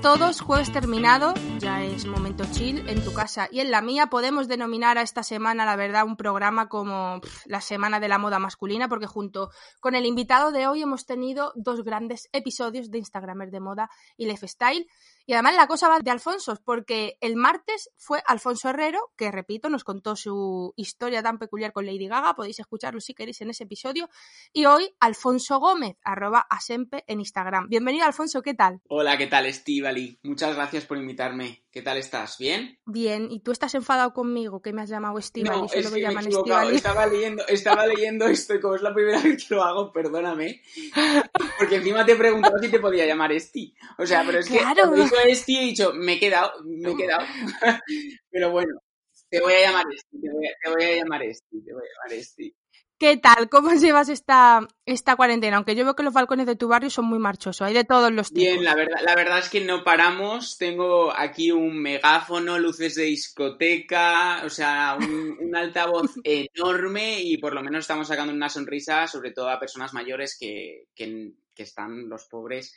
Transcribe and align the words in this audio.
Todos, 0.00 0.40
jueves 0.40 0.72
terminado, 0.72 1.32
ya 1.58 1.82
es 1.82 2.06
momento 2.06 2.44
chill 2.52 2.88
en 2.88 3.02
tu 3.02 3.14
casa 3.14 3.48
y 3.50 3.60
en 3.60 3.70
la 3.70 3.80
mía. 3.80 4.08
Podemos 4.08 4.48
denominar 4.48 4.98
a 4.98 5.02
esta 5.02 5.22
semana, 5.22 5.64
la 5.64 5.76
verdad, 5.76 6.04
un 6.04 6.16
programa 6.16 6.68
como 6.68 7.20
la 7.46 7.60
semana 7.60 8.00
de 8.00 8.08
la 8.08 8.18
moda 8.18 8.38
masculina, 8.38 8.88
porque 8.88 9.06
junto 9.06 9.50
con 9.80 9.94
el 9.94 10.04
invitado 10.04 10.52
de 10.52 10.66
hoy 10.66 10.82
hemos 10.82 11.06
tenido 11.06 11.52
dos 11.56 11.82
grandes 11.82 12.28
episodios 12.32 12.90
de 12.90 12.98
Instagramers 12.98 13.52
de 13.52 13.60
moda 13.60 13.90
y 14.16 14.26
lifestyle. 14.26 14.86
Y 15.28 15.32
además 15.32 15.56
la 15.56 15.66
cosa 15.66 15.88
va 15.88 15.98
de 15.98 16.10
Alfonso, 16.10 16.56
porque 16.64 17.18
el 17.20 17.34
martes 17.34 17.90
fue 17.96 18.22
Alfonso 18.26 18.68
Herrero, 18.68 19.10
que 19.16 19.32
repito, 19.32 19.68
nos 19.68 19.82
contó 19.82 20.14
su 20.14 20.72
historia 20.76 21.20
tan 21.20 21.38
peculiar 21.38 21.72
con 21.72 21.84
Lady 21.84 22.06
Gaga, 22.06 22.36
podéis 22.36 22.60
escucharlo 22.60 23.00
si 23.00 23.12
queréis 23.12 23.40
en 23.40 23.50
ese 23.50 23.64
episodio. 23.64 24.08
Y 24.52 24.66
hoy 24.66 24.94
Alfonso 25.00 25.58
Gómez, 25.58 25.96
arroba 26.04 26.46
asempe 26.48 27.02
en 27.08 27.18
Instagram. 27.18 27.68
Bienvenido 27.68 28.06
Alfonso, 28.06 28.40
¿qué 28.40 28.54
tal? 28.54 28.80
Hola, 28.88 29.18
¿qué 29.18 29.26
tal 29.26 29.46
Estivali? 29.86 30.18
Muchas 30.24 30.56
gracias 30.56 30.84
por 30.84 30.98
invitarme. 30.98 31.62
¿Qué 31.70 31.80
tal 31.80 31.96
estás? 31.96 32.38
¿Bien? 32.38 32.78
Bien, 32.86 33.30
¿y 33.30 33.40
tú 33.40 33.52
estás 33.52 33.74
enfadado 33.76 34.12
conmigo 34.12 34.60
que 34.60 34.72
me 34.72 34.82
has 34.82 34.88
llamado 34.88 35.18
Estivali? 35.18 35.60
No, 35.60 35.66
es 35.66 35.90
que 35.90 36.00
me 36.00 36.74
Estaba 36.74 37.06
leyendo, 37.06 37.46
estaba 37.46 37.86
leyendo 37.86 38.26
esto 38.26 38.54
y 38.54 38.60
como 38.60 38.74
es 38.74 38.82
la 38.82 38.92
primera 38.92 39.22
vez 39.22 39.46
que 39.46 39.54
lo 39.54 39.62
hago, 39.62 39.92
perdóname. 39.92 40.62
Porque 41.58 41.76
encima 41.76 42.04
te 42.04 42.12
he 42.12 42.16
preguntado 42.16 42.58
si 42.58 42.68
te 42.68 42.80
podía 42.80 43.06
llamar 43.06 43.30
Esti. 43.32 43.74
O 43.98 44.06
sea, 44.06 44.24
pero 44.26 44.40
es 44.40 44.48
que 44.48 44.58
claro. 44.58 44.92
Esti 45.26 45.56
he 45.56 45.62
dicho, 45.62 45.92
me 45.94 46.14
he 46.14 46.18
quedado, 46.18 46.52
me 46.64 46.90
he 46.90 46.96
quedado. 46.96 47.24
pero 48.30 48.50
bueno, 48.50 48.80
te 49.28 49.40
voy 49.40 49.52
a 49.54 49.60
llamar 49.60 49.84
Esti, 49.94 50.20
te 50.20 50.32
voy 50.32 50.46
a, 50.46 50.50
te 50.62 50.70
voy 50.70 50.84
a 50.84 50.96
llamar 50.96 51.22
Esti, 51.22 51.64
te 51.64 51.72
voy 51.72 51.82
a 51.82 52.08
llamar 52.08 52.18
Esti. 52.18 52.56
¿Qué 52.98 53.18
tal? 53.18 53.50
¿Cómo 53.50 53.70
llevas 53.74 54.08
esta, 54.08 54.66
esta 54.86 55.16
cuarentena? 55.16 55.56
Aunque 55.56 55.74
yo 55.74 55.84
veo 55.84 55.94
que 55.94 56.02
los 56.02 56.14
balcones 56.14 56.46
de 56.46 56.56
tu 56.56 56.68
barrio 56.68 56.88
son 56.88 57.04
muy 57.04 57.18
marchosos, 57.18 57.62
hay 57.62 57.74
de 57.74 57.84
todos 57.84 58.10
los 58.10 58.28
tipos. 58.28 58.52
Bien, 58.52 58.64
la 58.64 58.74
verdad, 58.74 59.00
la 59.04 59.14
verdad 59.14 59.38
es 59.38 59.50
que 59.50 59.60
no 59.60 59.84
paramos. 59.84 60.56
Tengo 60.56 61.12
aquí 61.14 61.52
un 61.52 61.80
megáfono, 61.80 62.58
luces 62.58 62.94
de 62.94 63.04
discoteca, 63.04 64.42
o 64.44 64.50
sea, 64.50 64.96
un, 64.98 65.36
un 65.40 65.56
altavoz 65.56 66.14
enorme 66.24 67.20
y 67.20 67.36
por 67.36 67.54
lo 67.54 67.62
menos 67.62 67.80
estamos 67.80 68.08
sacando 68.08 68.32
una 68.32 68.48
sonrisa, 68.48 69.06
sobre 69.06 69.32
todo 69.32 69.50
a 69.50 69.60
personas 69.60 69.92
mayores 69.92 70.36
que, 70.38 70.88
que, 70.94 71.32
que 71.54 71.62
están 71.62 72.08
los 72.08 72.26
pobres 72.26 72.74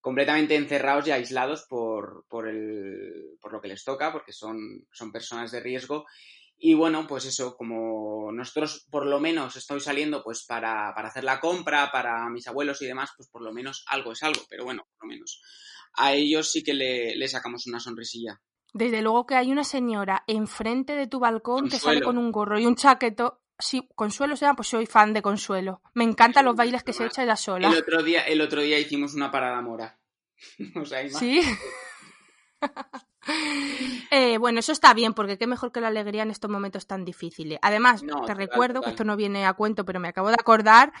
completamente 0.00 0.54
encerrados 0.54 1.08
y 1.08 1.10
aislados 1.10 1.66
por, 1.68 2.24
por, 2.28 2.48
el, 2.48 3.36
por 3.40 3.52
lo 3.52 3.60
que 3.60 3.68
les 3.68 3.82
toca, 3.82 4.12
porque 4.12 4.32
son, 4.32 4.86
son 4.92 5.10
personas 5.10 5.50
de 5.50 5.60
riesgo 5.60 6.06
y 6.60 6.74
bueno, 6.74 7.06
pues 7.06 7.24
eso, 7.24 7.56
como 7.56 8.32
nosotros 8.32 8.86
por 8.90 9.06
lo 9.06 9.20
menos 9.20 9.54
estoy 9.54 9.80
saliendo 9.80 10.24
pues 10.24 10.44
para, 10.44 10.92
para, 10.94 11.08
hacer 11.08 11.22
la 11.22 11.38
compra, 11.38 11.90
para 11.92 12.28
mis 12.28 12.48
abuelos 12.48 12.82
y 12.82 12.86
demás, 12.86 13.10
pues 13.16 13.28
por 13.28 13.42
lo 13.42 13.52
menos 13.52 13.84
algo 13.86 14.12
es 14.12 14.22
algo, 14.24 14.42
pero 14.50 14.64
bueno, 14.64 14.82
por 14.98 15.06
lo 15.06 15.14
menos 15.14 15.40
a 15.94 16.12
ellos 16.14 16.50
sí 16.50 16.64
que 16.64 16.74
le, 16.74 17.16
le 17.16 17.28
sacamos 17.28 17.66
una 17.66 17.78
sonrisilla. 17.78 18.40
Desde 18.72 19.02
luego 19.02 19.24
que 19.26 19.36
hay 19.36 19.50
una 19.50 19.64
señora 19.64 20.24
enfrente 20.26 20.94
de 20.94 21.06
tu 21.06 21.20
balcón 21.20 21.60
Consuelo. 21.60 21.70
que 21.70 21.78
sale 21.78 22.02
con 22.02 22.18
un 22.18 22.32
gorro 22.32 22.58
y 22.58 22.66
un 22.66 22.76
chaqueto. 22.76 23.40
Sí, 23.58 23.88
Consuelo 23.94 24.36
se 24.36 24.44
llama, 24.44 24.56
pues 24.56 24.68
soy 24.68 24.86
fan 24.86 25.12
de 25.12 25.22
Consuelo. 25.22 25.80
Me 25.94 26.04
encantan 26.04 26.44
los 26.44 26.54
bailes 26.54 26.84
que 26.84 26.92
se 26.92 27.06
echa 27.06 27.22
ella 27.22 27.36
sola. 27.36 27.68
El 27.68 27.78
otro 27.78 28.02
día, 28.02 28.22
el 28.22 28.40
otro 28.40 28.60
día 28.60 28.78
hicimos 28.78 29.14
una 29.14 29.30
parada 29.30 29.60
mora. 29.62 29.98
o 30.76 30.84
sea, 30.84 31.08
sí. 31.08 31.40
Eh, 34.10 34.38
bueno, 34.38 34.60
eso 34.60 34.72
está 34.72 34.94
bien, 34.94 35.12
porque 35.12 35.36
qué 35.36 35.46
mejor 35.46 35.70
que 35.70 35.82
la 35.82 35.88
alegría 35.88 36.22
en 36.22 36.30
estos 36.30 36.50
momentos 36.50 36.86
tan 36.86 37.04
difíciles. 37.04 37.58
Además, 37.60 38.02
no, 38.02 38.14
te 38.14 38.20
total, 38.22 38.36
recuerdo, 38.38 38.74
total. 38.76 38.84
que 38.84 38.90
esto 38.90 39.04
no 39.04 39.16
viene 39.16 39.44
a 39.44 39.52
cuento, 39.52 39.84
pero 39.84 40.00
me 40.00 40.08
acabo 40.08 40.28
de 40.28 40.36
acordar, 40.40 40.92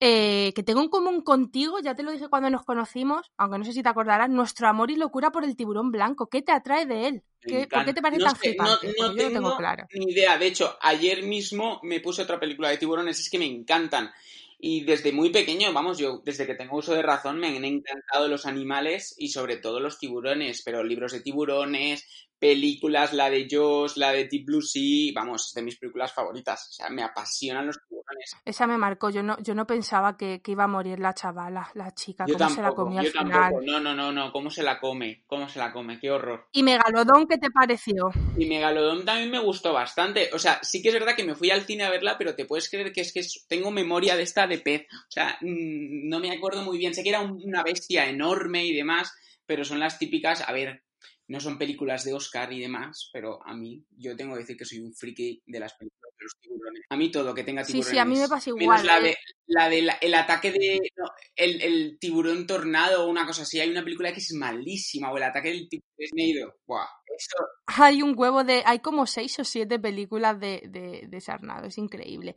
eh, 0.00 0.52
que 0.56 0.64
tengo 0.64 0.80
en 0.80 0.88
común 0.88 1.20
contigo, 1.20 1.78
ya 1.78 1.94
te 1.94 2.02
lo 2.02 2.10
dije 2.10 2.28
cuando 2.28 2.50
nos 2.50 2.64
conocimos, 2.64 3.30
aunque 3.36 3.58
no 3.58 3.64
sé 3.64 3.72
si 3.72 3.82
te 3.84 3.88
acordarás, 3.88 4.28
nuestro 4.28 4.66
amor 4.66 4.90
y 4.90 4.96
locura 4.96 5.30
por 5.30 5.44
el 5.44 5.54
tiburón 5.54 5.92
blanco. 5.92 6.28
¿Qué 6.28 6.42
te 6.42 6.50
atrae 6.50 6.84
de 6.84 7.06
él? 7.06 7.22
¿Qué, 7.40 7.68
¿Por 7.70 7.84
qué 7.84 7.94
te 7.94 8.02
parece 8.02 8.20
no 8.20 8.26
tan 8.26 8.34
sé, 8.34 8.40
flipante? 8.40 8.94
No, 8.98 9.14
tengo 9.14 9.56
claro. 9.56 9.86
ni 9.94 10.12
idea. 10.12 10.36
De 10.36 10.48
hecho, 10.48 10.76
ayer 10.80 11.22
mismo 11.22 11.78
me 11.84 12.00
puse 12.00 12.22
otra 12.22 12.40
película 12.40 12.70
de 12.70 12.78
tiburones, 12.78 13.20
es 13.20 13.30
que 13.30 13.38
me 13.38 13.46
encantan. 13.46 14.10
Y 14.60 14.84
desde 14.84 15.12
muy 15.12 15.30
pequeño, 15.30 15.72
vamos, 15.72 15.98
yo 15.98 16.20
desde 16.24 16.44
que 16.46 16.54
tengo 16.56 16.76
uso 16.78 16.92
de 16.92 17.02
razón 17.02 17.38
me 17.38 17.56
han 17.56 17.64
encantado 17.64 18.26
los 18.26 18.44
animales 18.44 19.14
y 19.16 19.28
sobre 19.28 19.56
todo 19.56 19.78
los 19.78 19.98
tiburones, 20.00 20.62
pero 20.64 20.82
libros 20.82 21.12
de 21.12 21.20
tiburones, 21.20 22.27
películas, 22.38 23.12
la 23.12 23.30
de 23.30 23.46
Jaws, 23.50 23.96
la 23.96 24.12
de 24.12 24.26
Deep 24.26 24.46
Blue 24.46 24.62
Sea, 24.62 25.12
vamos, 25.14 25.48
es 25.48 25.54
de 25.54 25.62
mis 25.62 25.78
películas 25.78 26.12
favoritas. 26.12 26.68
O 26.70 26.72
sea, 26.72 26.88
me 26.90 27.02
apasionan 27.02 27.66
los 27.66 27.78
tiburones. 27.86 28.36
Esa 28.44 28.66
me 28.66 28.78
marcó, 28.78 29.10
yo 29.10 29.22
no, 29.22 29.36
yo 29.42 29.54
no 29.54 29.66
pensaba 29.66 30.16
que, 30.16 30.40
que 30.40 30.52
iba 30.52 30.64
a 30.64 30.68
morir 30.68 30.98
la 31.00 31.14
chavala, 31.14 31.70
la 31.74 31.94
chica, 31.94 32.24
yo 32.26 32.34
cómo 32.34 32.38
tampoco, 32.38 32.56
se 32.56 32.62
la 32.62 32.74
comió 32.74 32.98
al 33.00 33.06
yo 33.06 33.12
final. 33.12 33.30
Tampoco. 33.30 33.62
No, 33.62 33.80
no, 33.80 33.94
no, 33.94 34.12
no, 34.12 34.32
cómo 34.32 34.50
se 34.50 34.62
la 34.62 34.80
come, 34.80 35.24
cómo 35.26 35.48
se 35.48 35.58
la 35.58 35.72
come, 35.72 35.98
qué 36.00 36.10
horror. 36.10 36.48
¿Y 36.52 36.62
Megalodón 36.62 37.26
qué 37.26 37.38
te 37.38 37.50
pareció? 37.50 38.10
Y 38.36 38.46
Megalodón 38.46 39.04
también 39.04 39.30
me 39.30 39.38
gustó 39.38 39.72
bastante. 39.72 40.30
O 40.32 40.38
sea, 40.38 40.60
sí 40.62 40.82
que 40.82 40.88
es 40.88 40.94
verdad 40.94 41.14
que 41.16 41.24
me 41.24 41.34
fui 41.34 41.50
al 41.50 41.62
cine 41.62 41.84
a 41.84 41.90
verla, 41.90 42.16
pero 42.18 42.34
te 42.34 42.44
puedes 42.44 42.68
creer 42.70 42.92
que 42.92 43.00
es 43.00 43.12
que 43.12 43.22
tengo 43.48 43.70
memoria 43.70 44.16
de 44.16 44.22
esta 44.22 44.46
de 44.46 44.58
pez. 44.58 44.86
O 44.90 45.10
sea, 45.10 45.38
mmm, 45.40 46.08
no 46.08 46.20
me 46.20 46.30
acuerdo 46.30 46.62
muy 46.62 46.78
bien. 46.78 46.94
Sé 46.94 47.02
que 47.02 47.10
era 47.10 47.20
una 47.20 47.62
bestia 47.62 48.08
enorme 48.08 48.64
y 48.64 48.74
demás, 48.74 49.12
pero 49.46 49.64
son 49.64 49.80
las 49.80 49.98
típicas, 49.98 50.46
a 50.46 50.52
ver, 50.52 50.82
no 51.28 51.40
son 51.40 51.58
películas 51.58 52.04
de 52.04 52.14
Oscar 52.14 52.52
y 52.52 52.60
demás, 52.60 53.10
pero 53.12 53.38
a 53.46 53.54
mí, 53.54 53.84
yo 53.96 54.16
tengo 54.16 54.34
que 54.34 54.40
decir 54.40 54.56
que 54.56 54.64
soy 54.64 54.80
un 54.80 54.94
friki 54.94 55.42
de 55.46 55.60
las 55.60 55.74
películas 55.74 56.12
de 56.18 56.24
los 56.24 56.32
tiburones. 56.40 56.82
A 56.88 56.96
mí 56.96 57.10
todo 57.10 57.34
que 57.34 57.44
tenga 57.44 57.62
tiburones. 57.62 57.86
Sí, 57.86 57.92
sí, 57.92 57.98
a 57.98 58.04
mí 58.06 58.18
me 58.18 58.28
pasa 58.28 58.48
igual. 58.48 58.82
Menos 58.82 58.84
la 58.84 58.98
¿eh? 58.98 59.02
de, 59.02 59.16
la 59.46 59.68
de 59.68 59.82
la, 59.82 59.92
el 60.00 60.14
ataque 60.14 60.52
de. 60.52 60.80
No, 60.96 61.04
el, 61.36 61.60
el, 61.62 61.98
tiburón 61.98 62.46
tornado 62.46 63.04
o 63.04 63.10
una 63.10 63.26
cosa 63.26 63.42
así. 63.42 63.60
Hay 63.60 63.70
una 63.70 63.84
película 63.84 64.12
que 64.12 64.20
es 64.20 64.32
malísima, 64.32 65.12
o 65.12 65.16
el 65.18 65.22
ataque 65.22 65.48
del 65.48 65.68
tiburón 65.68 66.08
Sneido. 66.08 66.54
Buah, 66.66 66.86
eso. 67.18 67.36
Hay 67.66 68.02
un 68.02 68.14
huevo 68.16 68.44
de. 68.44 68.62
Hay 68.64 68.78
como 68.80 69.06
seis 69.06 69.38
o 69.38 69.44
siete 69.44 69.78
películas 69.78 70.38
de, 70.40 70.62
de, 70.68 71.06
de 71.08 71.20
Sarnado, 71.20 71.66
es 71.66 71.78
increíble. 71.78 72.36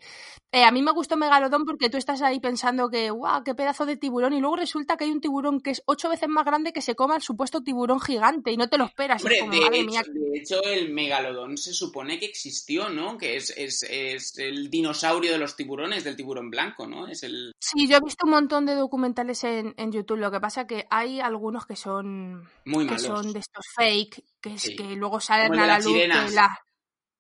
Eh, 0.52 0.64
a 0.64 0.72
mí 0.72 0.82
me 0.82 0.92
gustó 0.92 1.16
Megalodón 1.16 1.66
porque 1.66 1.90
tú 1.90 1.98
estás 1.98 2.22
ahí 2.22 2.40
pensando 2.40 2.90
que, 2.90 3.10
guau, 3.10 3.44
qué 3.44 3.56
pedazo 3.56 3.86
de 3.86 3.96
tiburón, 3.96 4.34
y 4.34 4.42
luego 4.42 4.58
resulta 4.58 4.98
que 4.98 5.06
hay 5.06 5.12
un 5.12 5.22
tiburón 5.22 5.62
que 5.62 5.72
es 5.72 5.82
ocho 5.86 6.10
veces 6.10 6.28
más 6.28 6.46
grande 6.46 6.74
que 6.74 6.82
se 6.82 6.96
coma 6.96 7.16
el 7.16 7.22
supuesto 7.22 7.62
tiburón 7.62 8.02
gigante 8.02 8.52
y 8.52 8.58
no 8.58 8.68
te 8.68 8.78
lo 8.78 8.86
esperas. 8.86 9.22
Hombre, 9.22 9.36
es 9.36 9.42
como, 9.42 9.54
de, 9.54 9.62
madre 9.62 9.80
hecho, 9.80 9.90
mía. 9.90 10.04
de 10.06 10.40
hecho, 10.40 10.64
el 10.64 10.92
megalodón 10.92 11.58
se 11.58 11.74
supone 11.74 12.20
que 12.20 12.26
existió, 12.26 12.90
¿no? 12.90 13.18
Que 13.18 13.38
es, 13.38 13.54
es, 13.56 13.84
es, 13.84 14.38
el 14.38 14.70
dinosaurio 14.70 15.32
de 15.32 15.38
los 15.38 15.56
tiburones, 15.56 16.04
del 16.04 16.16
tiburón 16.16 16.50
blanco, 16.50 16.88
¿no? 16.88 17.08
Es 17.08 17.24
el... 17.24 17.54
Sí, 17.60 17.88
yo 17.88 17.98
he 17.98 18.02
visto 18.02 18.26
un 18.26 18.32
montón 18.32 18.66
de 18.66 18.76
documentales 18.76 19.44
en, 19.44 19.74
en 19.78 19.92
YouTube. 19.92 20.18
Lo 20.18 20.32
que 20.32 20.40
pasa 20.40 20.68
que 20.68 20.86
hay 20.90 21.20
algunos 21.20 21.66
que 21.66 21.76
son 21.76 22.50
Muy 22.66 22.86
que 22.86 22.96
malos. 22.96 23.06
son 23.06 23.34
de 23.34 23.40
estos 23.40 23.66
fake, 23.76 24.24
que, 24.42 24.54
es, 24.54 24.71
Sí. 24.72 24.76
que 24.76 24.96
luego 24.96 25.20
salen 25.20 25.58
a 25.58 25.62
de 25.62 25.68
la 25.68 25.78
luz. 25.80 25.86
sirenas. 25.94 26.34
la- 26.34 26.60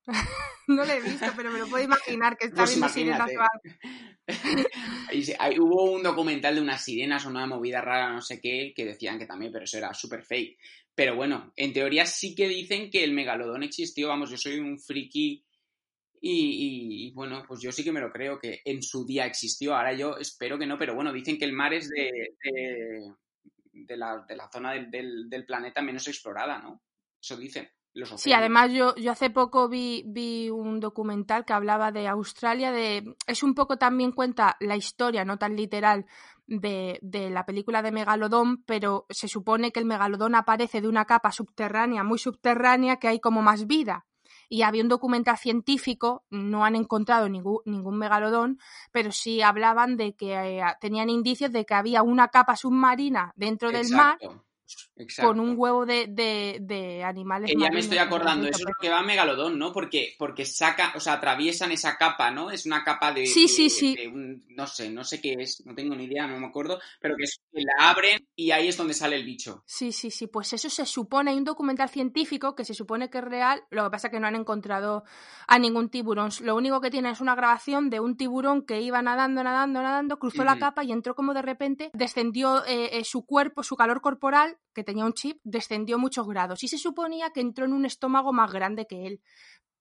no 0.67 0.83
lo 0.85 0.91
he 0.91 1.01
visto, 1.01 1.25
pero 1.35 1.51
me 1.51 1.59
lo 1.59 1.67
puedo 1.67 1.83
imaginar 1.83 2.37
que 2.37 2.45
está 2.47 2.63
Pues 2.63 2.71
viendo 2.71 2.89
sirenas 2.89 3.29
hubo 5.59 5.91
un 5.91 6.03
documental 6.03 6.55
de 6.55 6.61
unas 6.61 6.83
sirenas 6.83 7.25
o 7.25 7.29
una 7.29 7.45
movida 7.47 7.81
rara, 7.81 8.11
no 8.13 8.21
sé 8.21 8.39
qué, 8.39 8.73
que 8.75 8.85
decían 8.85 9.19
que 9.19 9.25
también, 9.25 9.51
pero 9.51 9.65
eso 9.65 9.77
era 9.77 9.93
súper 9.93 10.23
fake. 10.23 10.57
Pero 10.95 11.15
bueno, 11.15 11.51
en 11.55 11.73
teoría 11.73 12.05
sí 12.05 12.35
que 12.35 12.47
dicen 12.47 12.89
que 12.89 13.03
el 13.03 13.13
megalodón 13.13 13.63
existió, 13.63 14.09
vamos, 14.09 14.29
yo 14.29 14.37
soy 14.37 14.59
un 14.59 14.79
friki 14.79 15.43
y, 16.21 16.31
y- 16.31 17.07
y, 17.07 17.11
bueno, 17.13 17.43
pues 17.47 17.61
yo 17.61 17.71
sí 17.71 17.83
que 17.83 17.91
me 17.91 17.99
lo 17.99 18.11
creo 18.11 18.37
que 18.39 18.61
en 18.63 18.83
su 18.83 19.05
día 19.05 19.25
existió, 19.25 19.75
ahora 19.75 19.93
yo 19.93 20.17
espero 20.17 20.57
que 20.59 20.67
no, 20.67 20.77
pero 20.77 20.93
bueno, 20.95 21.11
dicen 21.11 21.37
que 21.37 21.45
el 21.45 21.53
mar 21.53 21.73
es 21.73 21.89
de, 21.89 22.11
de, 22.43 23.11
de 23.71 23.97
la, 23.97 24.23
de 24.27 24.35
la 24.35 24.49
zona 24.51 24.73
del, 24.73 24.91
del, 24.91 25.29
del 25.29 25.45
planeta 25.45 25.81
menos 25.81 26.07
explorada, 26.07 26.59
¿no? 26.59 26.83
Eso 27.21 27.37
dicen. 27.37 27.69
los. 27.93 28.09
Sí, 28.19 28.33
además 28.33 28.71
yo, 28.71 28.95
yo 28.95 29.11
hace 29.11 29.29
poco 29.29 29.69
vi, 29.69 30.03
vi 30.07 30.49
un 30.49 30.79
documental 30.79 31.45
que 31.45 31.53
hablaba 31.53 31.91
de 31.91 32.07
Australia, 32.07 32.71
de 32.71 33.15
es 33.27 33.43
un 33.43 33.53
poco 33.53 33.77
también 33.77 34.11
cuenta 34.11 34.57
la 34.59 34.75
historia, 34.75 35.25
no 35.25 35.37
tan 35.37 35.55
literal, 35.55 36.05
de, 36.47 36.99
de, 37.01 37.29
la 37.29 37.45
película 37.45 37.81
de 37.81 37.91
Megalodón, 37.91 38.63
pero 38.63 39.05
se 39.09 39.27
supone 39.27 39.71
que 39.71 39.79
el 39.79 39.85
Megalodón 39.85 40.35
aparece 40.35 40.81
de 40.81 40.87
una 40.87 41.05
capa 41.05 41.31
subterránea, 41.31 42.03
muy 42.03 42.17
subterránea, 42.17 42.97
que 42.97 43.07
hay 43.07 43.19
como 43.19 43.41
más 43.41 43.67
vida. 43.67 44.05
Y 44.49 44.63
había 44.63 44.83
un 44.83 44.89
documental 44.89 45.37
científico, 45.37 46.25
no 46.29 46.65
han 46.65 46.75
encontrado 46.75 47.29
ningún, 47.29 47.59
ningún 47.63 47.97
megalodón, 47.97 48.59
pero 48.91 49.13
sí 49.13 49.41
hablaban 49.41 49.95
de 49.95 50.13
que 50.13 50.33
eh, 50.33 50.63
tenían 50.81 51.09
indicios 51.09 51.53
de 51.53 51.65
que 51.65 51.73
había 51.73 52.03
una 52.03 52.27
capa 52.27 52.57
submarina 52.57 53.31
dentro 53.37 53.71
del 53.71 53.89
mar 53.91 54.17
Exacto. 54.95 55.29
con 55.29 55.39
un 55.39 55.55
huevo 55.57 55.85
de, 55.85 56.07
de, 56.07 56.59
de 56.61 57.03
animales. 57.03 57.51
Que 57.51 57.59
ya 57.59 57.69
me 57.71 57.79
estoy 57.79 57.97
acordando, 57.97 58.47
eso 58.47 58.59
es 58.59 58.65
lo 58.65 58.73
que 58.79 58.89
va 58.89 58.99
a 58.99 59.03
Megalodón, 59.03 59.57
¿no? 59.57 59.71
Porque, 59.71 60.15
porque 60.17 60.45
saca, 60.45 60.93
o 60.95 60.99
sea, 60.99 61.13
atraviesan 61.13 61.71
esa 61.71 61.97
capa, 61.97 62.31
¿no? 62.31 62.51
Es 62.51 62.65
una 62.65 62.83
capa 62.83 63.11
de. 63.11 63.25
Sí, 63.27 63.43
de, 63.43 63.47
sí, 63.47 63.69
sí. 63.69 63.95
Un, 64.07 64.45
no 64.49 64.67
sé, 64.67 64.89
no 64.89 65.03
sé 65.03 65.21
qué 65.21 65.33
es, 65.39 65.63
no 65.65 65.75
tengo 65.75 65.95
ni 65.95 66.05
idea, 66.05 66.27
no 66.27 66.39
me 66.39 66.47
acuerdo, 66.47 66.79
pero 66.99 67.15
que, 67.15 67.23
es, 67.23 67.39
que, 67.51 67.61
la 67.61 67.89
abren 67.89 68.27
y 68.35 68.51
ahí 68.51 68.67
es 68.67 68.77
donde 68.77 68.93
sale 68.93 69.15
el 69.15 69.25
bicho. 69.25 69.63
Sí, 69.65 69.91
sí, 69.91 70.11
sí, 70.11 70.27
pues 70.27 70.53
eso 70.53 70.69
se 70.69 70.85
supone, 70.85 71.31
hay 71.31 71.37
un 71.37 71.43
documental 71.43 71.89
científico 71.89 72.55
que 72.55 72.65
se 72.65 72.73
supone 72.73 73.09
que 73.09 73.19
es 73.19 73.23
real, 73.23 73.63
lo 73.69 73.83
que 73.85 73.89
pasa 73.91 74.07
es 74.07 74.11
que 74.11 74.19
no 74.19 74.27
han 74.27 74.35
encontrado 74.35 75.03
a 75.47 75.59
ningún 75.59 75.89
tiburón. 75.89 76.31
Lo 76.41 76.55
único 76.55 76.81
que 76.81 76.91
tienen 76.91 77.11
es 77.11 77.21
una 77.21 77.35
grabación 77.35 77.89
de 77.89 77.99
un 77.99 78.17
tiburón 78.17 78.65
que 78.65 78.81
iba 78.81 79.01
nadando, 79.01 79.43
nadando, 79.43 79.81
nadando, 79.81 80.19
cruzó 80.19 80.41
uh 80.41 80.45
-huh. 80.45 80.45
la 80.45 80.59
capa 80.59 80.83
y 80.83 80.91
entró 80.91 81.15
como 81.15 81.33
de 81.33 81.41
repente, 81.41 81.91
descendió 81.93 82.65
eh, 82.65 82.97
eh, 82.97 83.03
su 83.03 83.25
cuerpo, 83.25 83.63
su 83.63 83.75
calor 83.75 84.01
corporal, 84.01 84.57
que 84.73 84.83
tenía 84.83 85.05
un 85.05 85.13
chip, 85.13 85.39
descendió 85.43 85.97
muchos 85.97 86.27
grados 86.27 86.63
y 86.63 86.67
se 86.67 86.77
suponía 86.77 87.31
que 87.31 87.41
entró 87.41 87.65
en 87.65 87.73
un 87.73 87.85
estómago 87.85 88.33
más 88.33 88.51
grande 88.51 88.85
que 88.87 89.07
él. 89.07 89.21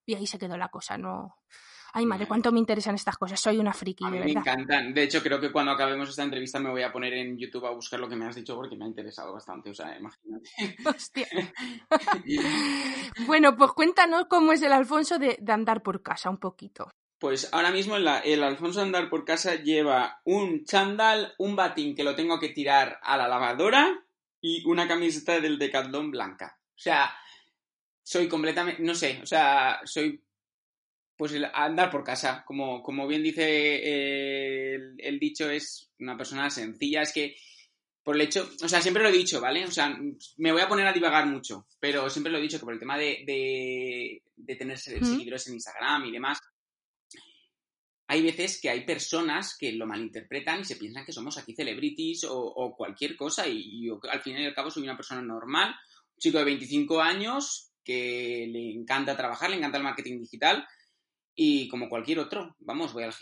Y 0.07 0.15
ahí 0.15 0.27
se 0.27 0.39
quedó 0.39 0.57
la 0.57 0.69
cosa, 0.69 0.99
no. 0.99 1.37
Ay, 1.93 2.07
madre, 2.07 2.27
cuánto 2.27 2.53
me 2.53 2.61
interesan 2.61 2.95
estas 2.95 3.17
cosas. 3.17 3.41
Soy 3.41 3.59
una 3.59 3.73
friki, 3.73 4.05
a 4.05 4.11
mí 4.11 4.19
de 4.19 4.25
me 4.25 4.35
verdad. 4.35 4.55
encantan. 4.55 4.95
De 4.95 5.03
hecho, 5.03 5.23
creo 5.23 5.41
que 5.41 5.51
cuando 5.51 5.73
acabemos 5.73 6.09
esta 6.09 6.23
entrevista 6.23 6.61
me 6.61 6.71
voy 6.71 6.83
a 6.83 6.93
poner 6.93 7.13
en 7.15 7.37
YouTube 7.37 7.67
a 7.67 7.71
buscar 7.71 7.99
lo 7.99 8.09
que 8.09 8.15
me 8.17 8.27
has 8.27 8.37
dicho 8.37 8.55
porque 8.55 8.77
me 8.77 8.85
ha 8.85 8.89
interesado 8.89 9.33
bastante. 9.33 9.71
O 9.71 9.75
sea, 9.75 9.97
imagínate. 9.99 10.51
Hostia. 10.87 11.27
bueno, 13.27 13.57
pues 13.57 13.73
cuéntanos 13.73 14.27
cómo 14.29 14.53
es 14.53 14.63
el 14.63 14.73
Alfonso 14.73 15.19
de, 15.19 15.37
de 15.41 15.53
andar 15.53 15.83
por 15.83 16.03
casa 16.03 16.31
un 16.31 16.39
poquito. 16.39 16.91
Pues 17.19 17.49
ahora 17.53 17.71
mismo 17.71 17.97
el, 17.97 18.09
el 18.25 18.43
Alfonso 18.45 18.81
andar 18.81 19.11
por 19.11 19.25
casa 19.25 19.57
lleva 19.57 20.21
un 20.25 20.65
chándal, 20.65 21.35
un 21.39 21.57
batín 21.57 21.95
que 21.95 22.05
lo 22.05 22.15
tengo 22.15 22.39
que 22.39 22.49
tirar 22.51 22.99
a 23.03 23.17
la 23.17 23.29
lavadora 23.29 24.05
y 24.41 24.65
una 24.67 24.89
camiseta 24.89 25.41
del 25.41 25.59
Decathlon 25.59 26.11
blanca. 26.11 26.59
O 26.75 26.79
sea, 26.79 27.15
soy 28.03 28.29
completamente, 28.29 28.83
no 28.83 28.95
sé, 28.95 29.21
o 29.23 29.27
sea, 29.27 29.81
soy 29.85 30.23
pues 31.17 31.33
el 31.33 31.45
andar 31.53 31.91
por 31.91 32.03
casa, 32.03 32.43
como, 32.47 32.83
como 32.83 33.07
bien 33.07 33.23
dice 33.23 33.43
eh, 33.45 34.75
el, 34.75 34.97
el, 34.99 35.19
dicho, 35.19 35.51
es 35.51 35.91
una 35.99 36.17
persona 36.17 36.49
sencilla, 36.49 37.03
es 37.03 37.13
que 37.13 37.37
por 38.03 38.17
el 38.17 38.23
hecho, 38.23 38.51
o 38.63 38.69
sea, 38.69 38.81
siempre 38.81 39.03
lo 39.03 39.11
he 39.11 39.13
dicho, 39.13 39.41
¿vale? 39.41 39.67
O 39.67 39.71
sea, 39.71 39.95
me 40.39 40.53
voy 40.53 40.63
a 40.63 40.69
poner 40.69 40.87
a 40.87 40.93
divagar 40.93 41.27
mucho, 41.27 41.67
pero 41.79 42.09
siempre 42.09 42.33
lo 42.33 42.39
he 42.39 42.43
dicho 42.43 42.59
que 42.59 42.65
por 42.65 42.73
el 42.73 42.81
tema 42.81 42.97
de, 42.97 43.23
de, 43.27 44.23
de 44.35 44.57
tener 44.57 44.79
seguidores 44.79 45.47
en 45.47 45.55
Instagram 45.55 46.07
y 46.07 46.13
demás, 46.13 46.41
hay 48.11 48.23
veces 48.23 48.61
que 48.61 48.69
hay 48.69 48.85
personas 48.85 49.57
que 49.57 49.71
lo 49.71 49.87
malinterpretan 49.87 50.59
y 50.59 50.65
se 50.65 50.75
piensan 50.75 51.05
que 51.05 51.13
somos 51.13 51.39
aquí 51.39 51.55
celebrities 51.55 52.25
o, 52.25 52.41
o 52.41 52.75
cualquier 52.75 53.15
cosa 53.15 53.47
y, 53.47 53.87
yo 53.87 54.01
al 54.11 54.21
fin 54.21 54.37
y 54.37 54.45
al 54.45 54.53
cabo 54.53 54.69
soy 54.69 54.83
una 54.83 54.97
persona 54.97 55.23
normal, 55.23 55.69
un 55.69 56.19
chico 56.19 56.39
de 56.39 56.45
25 56.45 57.01
años 57.01 57.71
que 57.85 58.49
le 58.51 58.73
encanta 58.73 59.17
trabajar, 59.17 59.51
le 59.51 59.59
encanta 59.59 59.79
el 59.79 59.85
marketing 59.85 60.19
digital 60.19 60.67
y 61.37 61.69
como 61.69 61.89
cualquier 61.89 62.19
otro, 62.19 62.57
vamos, 62.59 62.93
voy 62.93 63.05
al 63.05 63.15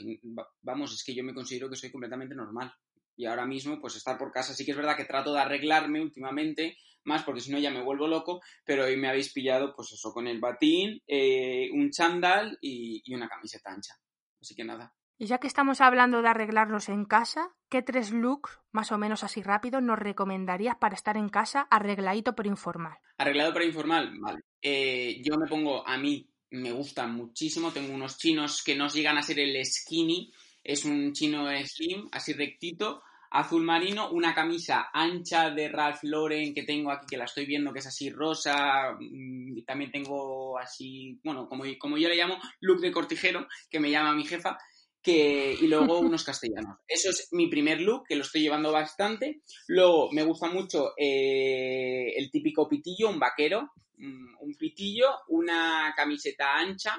vamos, 0.63 0.95
es 0.95 1.05
que 1.05 1.15
yo 1.15 1.23
me 1.23 1.35
considero 1.35 1.69
que 1.69 1.77
soy 1.77 1.93
completamente 1.93 2.35
normal. 2.35 2.73
Y 3.15 3.27
ahora 3.27 3.45
mismo, 3.45 3.79
pues 3.83 3.95
estar 3.97 4.17
por 4.17 4.33
casa, 4.33 4.55
sí 4.55 4.65
que 4.65 4.71
es 4.71 4.77
verdad 4.77 4.97
que 4.97 5.05
trato 5.05 5.35
de 5.35 5.41
arreglarme 5.41 6.01
últimamente, 6.01 6.79
más 7.05 7.25
porque 7.25 7.43
si 7.43 7.51
no 7.51 7.59
ya 7.59 7.71
me 7.71 7.83
vuelvo 7.83 8.09
loco, 8.09 8.41
pero 8.65 8.87
hoy 8.87 8.97
me 8.97 9.09
habéis 9.11 9.35
pillado, 9.35 9.75
pues 9.77 9.93
eso, 9.93 10.15
con 10.15 10.27
el 10.27 10.41
batín, 10.41 11.03
eh, 11.07 11.69
un 11.75 11.91
chándal 11.91 12.57
y, 12.63 13.03
y 13.05 13.15
una 13.15 13.29
camiseta 13.29 13.71
ancha. 13.71 13.95
Así 14.41 14.55
que 14.55 14.65
nada. 14.65 14.95
Y 15.17 15.27
ya 15.27 15.39
que 15.39 15.49
estamos 15.49 15.81
hablando 15.81 16.23
de 16.23 16.29
arreglarnos 16.29 16.89
en 16.89 17.05
casa, 17.05 17.51
¿qué 17.69 17.83
tres 17.83 18.13
looks, 18.13 18.61
más 18.71 18.93
o 18.93 18.99
menos 18.99 19.25
así 19.25 19.43
rápido, 19.43 19.81
nos 19.81 19.99
recomendarías 19.99 20.77
para 20.77 20.95
estar 20.95 21.17
en 21.17 21.29
casa 21.29 21.63
arregladito 21.71 22.37
pero 22.37 22.49
informal? 22.49 22.99
Arreglado 23.17 23.53
pero 23.53 23.65
informal, 23.65 24.13
vale. 24.21 24.43
Eh, 24.63 25.21
yo 25.25 25.37
me 25.37 25.49
pongo 25.49 25.87
a 25.87 25.99
mí 25.99 26.29
me 26.51 26.73
gustan 26.73 27.15
muchísimo. 27.15 27.73
Tengo 27.73 27.95
unos 27.95 28.19
chinos 28.19 28.63
que 28.63 28.77
no 28.77 28.89
llegan 28.89 29.19
a 29.19 29.23
ser 29.23 29.41
el 29.41 29.65
skinny, 29.65 30.33
es 30.63 30.85
un 30.85 31.13
chino 31.13 31.47
slim, 31.65 32.09
así 32.13 32.33
rectito, 32.33 33.03
azul 33.31 33.63
marino, 33.63 34.11
una 34.11 34.35
camisa 34.35 34.89
ancha 34.93 35.51
de 35.51 35.69
Ralph 35.69 36.03
Lauren 36.03 36.55
que 36.55 36.63
tengo 36.63 36.91
aquí, 36.91 37.07
que 37.11 37.17
la 37.17 37.25
estoy 37.25 37.47
viendo, 37.47 37.73
que 37.73 37.81
es 37.81 37.87
así 37.87 38.11
rosa, 38.11 38.97
y 39.01 39.63
también 39.63 39.91
tengo 39.91 40.59
así, 40.59 41.21
bueno, 41.25 41.49
como, 41.49 41.65
como 41.79 41.99
yo 41.99 42.09
le 42.09 42.17
llamo, 42.17 42.39
look 42.61 42.81
de 42.81 42.93
cortijero, 42.93 43.47
que 43.71 43.81
me 43.81 43.91
llama 43.91 44.15
mi 44.15 44.25
jefa, 44.25 44.59
que, 45.03 45.57
y 45.61 45.67
luego 45.67 45.99
unos 46.01 46.25
castellanos. 46.25 46.79
Eso 46.87 47.11
es 47.11 47.29
mi 47.33 47.49
primer 47.49 47.81
look, 47.81 48.05
que 48.09 48.17
lo 48.17 48.23
estoy 48.23 48.43
llevando 48.43 48.73
bastante. 48.73 49.43
Luego 49.69 50.11
me 50.13 50.25
gusta 50.25 50.49
mucho 50.49 50.93
eh, 50.97 52.13
el 52.17 52.31
típico 52.31 52.69
pitillo, 52.69 53.09
un 53.09 53.19
vaquero, 53.19 53.73
un 53.99 54.55
pitillo, 54.57 55.09
una 55.29 55.93
camiseta 55.97 56.57
ancha. 56.57 56.97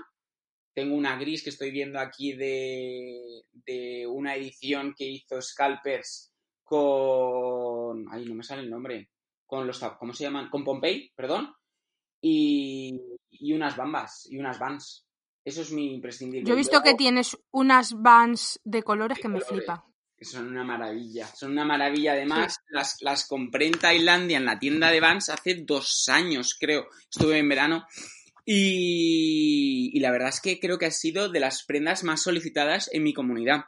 Tengo 0.80 0.96
una 0.96 1.18
gris 1.18 1.44
que 1.44 1.50
estoy 1.50 1.72
viendo 1.72 2.00
aquí 2.00 2.32
de, 2.32 3.44
de 3.66 4.08
una 4.08 4.34
edición 4.36 4.94
que 4.98 5.04
hizo 5.04 5.42
Scalpers 5.42 6.32
con. 6.64 8.06
Ay, 8.10 8.24
no 8.24 8.34
me 8.34 8.44
sale 8.44 8.62
el 8.62 8.70
nombre. 8.70 9.10
Con 9.46 9.68
los. 9.68 9.78
¿Cómo 10.00 10.14
se 10.14 10.24
llaman? 10.24 10.50
Con 10.50 10.64
Pompey, 10.64 11.12
perdón. 11.14 11.54
Y, 12.22 12.98
y 13.30 13.52
unas 13.52 13.76
bambas 13.76 14.26
y 14.32 14.38
unas 14.38 14.58
vans. 14.58 15.06
Eso 15.44 15.64
es 15.64 15.74
mi 15.74 15.96
imprescindible. 15.96 16.48
Yo 16.48 16.54
he 16.54 16.58
visto 16.58 16.82
que 16.82 16.94
tienes 16.94 17.38
unas 17.52 17.92
vans 18.02 18.62
de 18.64 18.82
colores 18.82 19.18
de 19.18 19.22
que 19.22 19.28
colores. 19.28 19.52
me 19.52 19.58
flipa. 19.58 19.86
Son 20.22 20.48
una 20.48 20.64
maravilla, 20.64 21.28
son 21.28 21.52
una 21.52 21.66
maravilla. 21.66 22.14
Además, 22.14 22.54
sí. 22.54 22.62
las, 22.70 22.96
las 23.02 23.28
compré 23.28 23.68
en 23.68 23.78
Tailandia, 23.80 24.38
en 24.38 24.46
la 24.46 24.60
tienda 24.60 24.92
de 24.92 25.02
Vans, 25.02 25.28
hace 25.28 25.56
dos 25.66 26.08
años, 26.08 26.56
creo. 26.58 26.88
Estuve 27.12 27.40
en 27.40 27.50
verano. 27.50 27.86
Y, 28.46 30.00
la 30.00 30.12
verdad 30.12 30.30
es 30.30 30.42
que 30.42 30.60
creo 30.60 30.78
que 30.78 30.86
ha 30.86 30.92
sido 30.92 31.30
de 31.30 31.40
las 31.40 31.64
prendas 31.64 32.04
más 32.04 32.22
solicitadas 32.24 32.90
en 32.94 33.04
mi 33.04 33.14
comunidad. 33.14 33.66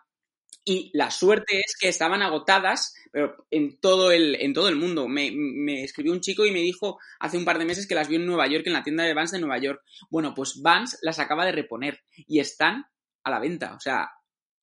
Y 0.63 0.91
la 0.93 1.09
suerte 1.09 1.59
es 1.59 1.75
que 1.79 1.87
estaban 1.87 2.21
agotadas, 2.21 2.93
pero 3.11 3.47
en 3.49 3.79
todo 3.79 4.11
el, 4.11 4.35
en 4.39 4.53
todo 4.53 4.69
el 4.69 4.75
mundo. 4.75 5.07
Me, 5.07 5.31
me 5.31 5.83
escribió 5.83 6.11
un 6.11 6.21
chico 6.21 6.45
y 6.45 6.51
me 6.51 6.61
dijo 6.61 6.99
hace 7.19 7.37
un 7.37 7.45
par 7.45 7.57
de 7.57 7.65
meses 7.65 7.87
que 7.87 7.95
las 7.95 8.07
vio 8.07 8.19
en 8.19 8.27
Nueva 8.27 8.47
York, 8.47 8.67
en 8.67 8.73
la 8.73 8.83
tienda 8.83 9.03
de 9.03 9.13
Vans 9.13 9.31
de 9.31 9.39
Nueva 9.39 9.57
York. 9.57 9.81
Bueno, 10.09 10.33
pues 10.35 10.61
Vans 10.61 10.99
las 11.01 11.19
acaba 11.19 11.45
de 11.45 11.51
reponer 11.51 12.03
y 12.15 12.39
están 12.39 12.85
a 13.23 13.31
la 13.31 13.39
venta. 13.39 13.73
O 13.73 13.79
sea, 13.79 14.09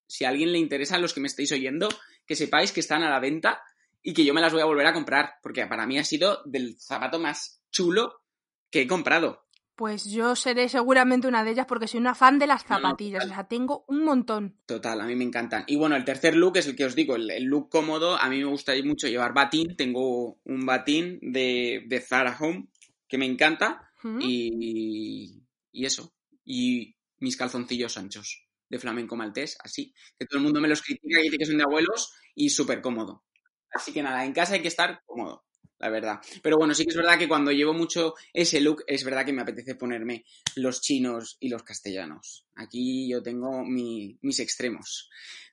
si 0.07 0.25
a 0.25 0.31
alguien 0.31 0.53
le 0.53 0.59
interesan 0.59 1.03
los 1.03 1.13
que 1.13 1.21
me 1.21 1.29
estáis 1.29 1.53
oyendo, 1.53 1.89
que 2.27 2.37
sepáis 2.37 2.73
que 2.73 2.81
están 2.81 3.03
a 3.03 3.11
la 3.11 3.21
venta 3.21 3.63
y 4.03 4.15
que 4.15 4.25
yo 4.25 4.35
me 4.35 4.41
las 4.41 4.53
voy 4.53 4.63
a 4.63 4.67
volver 4.67 4.87
a 4.87 4.93
comprar, 4.93 5.35
porque 5.43 5.67
para 5.67 5.87
mí 5.87 5.99
ha 5.99 6.05
sido 6.05 6.43
del 6.45 6.79
zapato 6.81 7.19
más 7.19 7.63
chulo 7.71 8.23
que 8.71 8.83
he 8.83 8.87
comprado. 8.87 9.48
Pues 9.79 10.07
yo 10.07 10.35
seré 10.35 10.69
seguramente 10.69 11.29
una 11.29 11.45
de 11.45 11.53
ellas 11.53 11.67
porque 11.67 11.87
soy 11.87 12.01
una 12.01 12.17
fan 12.17 12.41
de 12.41 12.49
las 12.49 12.65
zapatillas, 12.65 13.23
no, 13.23 13.29
no, 13.29 13.33
o 13.33 13.35
sea, 13.37 13.47
tengo 13.47 13.85
un 13.87 14.03
montón. 14.03 14.57
Total, 14.67 15.01
a 15.01 15.05
mí 15.05 15.15
me 15.15 15.23
encantan. 15.23 15.63
Y 15.69 15.77
bueno, 15.77 15.95
el 15.95 16.05
tercer 16.05 16.35
look 16.35 16.57
es 16.57 16.67
el 16.67 16.75
que 16.75 16.85
os 16.85 16.97
digo, 16.97 17.15
el, 17.15 17.31
el 17.31 17.45
look 17.45 17.69
cómodo, 17.71 18.17
a 18.17 18.29
mí 18.29 18.39
me 18.39 18.47
gusta 18.47 18.73
mucho 18.83 19.07
llevar 19.07 19.35
batín, 19.35 19.77
tengo 19.77 20.41
un 20.43 20.67
batín 20.67 21.21
de, 21.23 21.85
de 21.87 22.01
Zara 22.01 22.37
Home 22.41 22.67
que 23.07 23.19
me 23.19 23.27
encanta. 23.27 23.89
Y, 24.21 25.45
y 25.71 25.85
eso, 25.85 26.13
y 26.45 26.97
mis 27.21 27.37
calzoncillos 27.37 27.99
anchos 27.99 28.49
de 28.69 28.81
flamenco 28.81 29.15
maltés, 29.15 29.59
así, 29.63 29.95
que 30.19 30.27
todo 30.27 30.39
el 30.39 30.45
mundo 30.45 30.61
me 30.61 30.69
los 30.69 30.83
critica 30.83 31.21
y 31.21 31.25
dice 31.25 31.39
que 31.39 31.47
son 31.47 31.59
de 31.59 31.65
abuelos 31.65 32.13
y 32.35 32.51
súper 32.51 32.81
cómodo. 32.81 33.25
Así 33.73 33.93
que 33.93 34.03
nada, 34.03 34.25
en 34.25 34.33
casa 34.33 34.55
hay 34.55 34.63
que 34.63 34.69
estar 34.69 35.03
cómodo, 35.07 35.45
la 35.79 35.91
verdad. 35.91 36.21
Pero 36.43 36.57
bueno, 36.57 36.75
sí 36.75 36.85
que 36.85 36.91
es 36.91 36.97
verdad 36.97 37.19
que 37.19 37.29
cuando 37.29 37.53
llevo 37.53 37.73
mucho 37.73 38.15
ese 38.33 38.61
look, 38.61 38.85
es 38.87 39.05
verdad 39.05 39.25
que 39.25 39.33
me 39.33 39.43
apetece 39.43 39.75
ponerme 39.75 40.25
los 40.57 40.81
chinos 40.81 41.37
y 41.41 41.49
los 41.49 41.63
castellanos. 41.63 42.47
Aquí 42.57 43.09
yo 43.09 43.23
tengo 43.23 43.65
mi, 43.65 44.19
mis 44.23 44.41
extremos. 44.41 45.09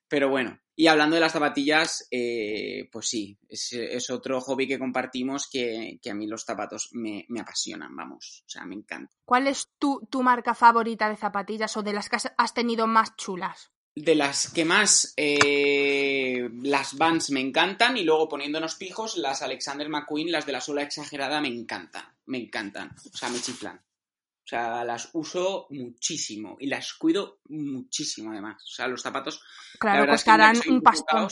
Pero 0.08 0.30
bueno, 0.30 0.60
y 0.76 0.88
hablando 0.88 1.16
de 1.16 1.22
las 1.22 1.32
zapatillas, 1.32 2.08
eh, 2.12 2.90
pues 2.92 3.08
sí, 3.08 3.40
es, 3.50 4.10
otro 4.12 4.40
hobby 4.40 4.68
que 4.68 4.78
compartimos 4.78 5.50
que, 5.50 6.00
que 6.02 6.12
a 6.12 6.14
mí 6.14 6.28
los 6.28 6.44
zapatos 6.44 6.90
me, 6.92 7.26
me, 7.30 7.40
apasionan, 7.40 7.96
vamos, 7.96 8.44
o 8.46 8.50
sea, 8.50 8.66
me 8.66 8.76
encanta. 8.76 9.16
¿Cuál 9.26 9.48
es 9.48 9.70
tu, 9.80 10.08
tu, 10.12 10.22
marca 10.22 10.54
favorita 10.54 11.10
de 11.10 11.18
zapatillas 11.18 11.76
o 11.78 11.82
de 11.82 11.94
las 11.94 12.10
que 12.10 12.18
has 12.38 12.54
tenido 12.54 12.86
más 12.86 13.16
chulas? 13.16 13.72
De 13.98 14.14
las 14.14 14.52
que 14.52 14.66
más, 14.66 15.14
eh, 15.16 16.50
las 16.64 16.98
Vans 16.98 17.30
me 17.32 17.40
encantan 17.40 17.96
y 17.96 18.04
luego 18.04 18.28
poniéndonos 18.28 18.76
pijos, 18.76 19.16
las 19.16 19.42
Alexander 19.42 19.88
McQueen, 19.88 20.34
las 20.34 20.46
de 20.46 20.52
la 20.52 20.60
suela 20.60 20.82
exagerada 20.82 21.40
me 21.40 21.48
encantan, 21.48 22.04
me 22.26 22.38
encantan, 22.38 22.94
o 22.94 23.18
sea, 23.18 23.30
me 23.30 23.40
chiflan. 23.40 23.78
O 23.78 24.48
sea, 24.48 24.84
las 24.84 25.10
uso 25.14 25.66
muchísimo 25.70 26.58
y 26.60 26.68
las 26.68 26.94
cuido 26.94 27.40
muchísimo 27.46 28.32
además. 28.32 28.62
O 28.64 28.76
sea, 28.76 28.88
los 28.88 29.02
zapatos... 29.02 29.42
Claro, 29.80 30.12
costarán 30.12 30.62
un 30.68 30.82
pastón. 30.82 31.30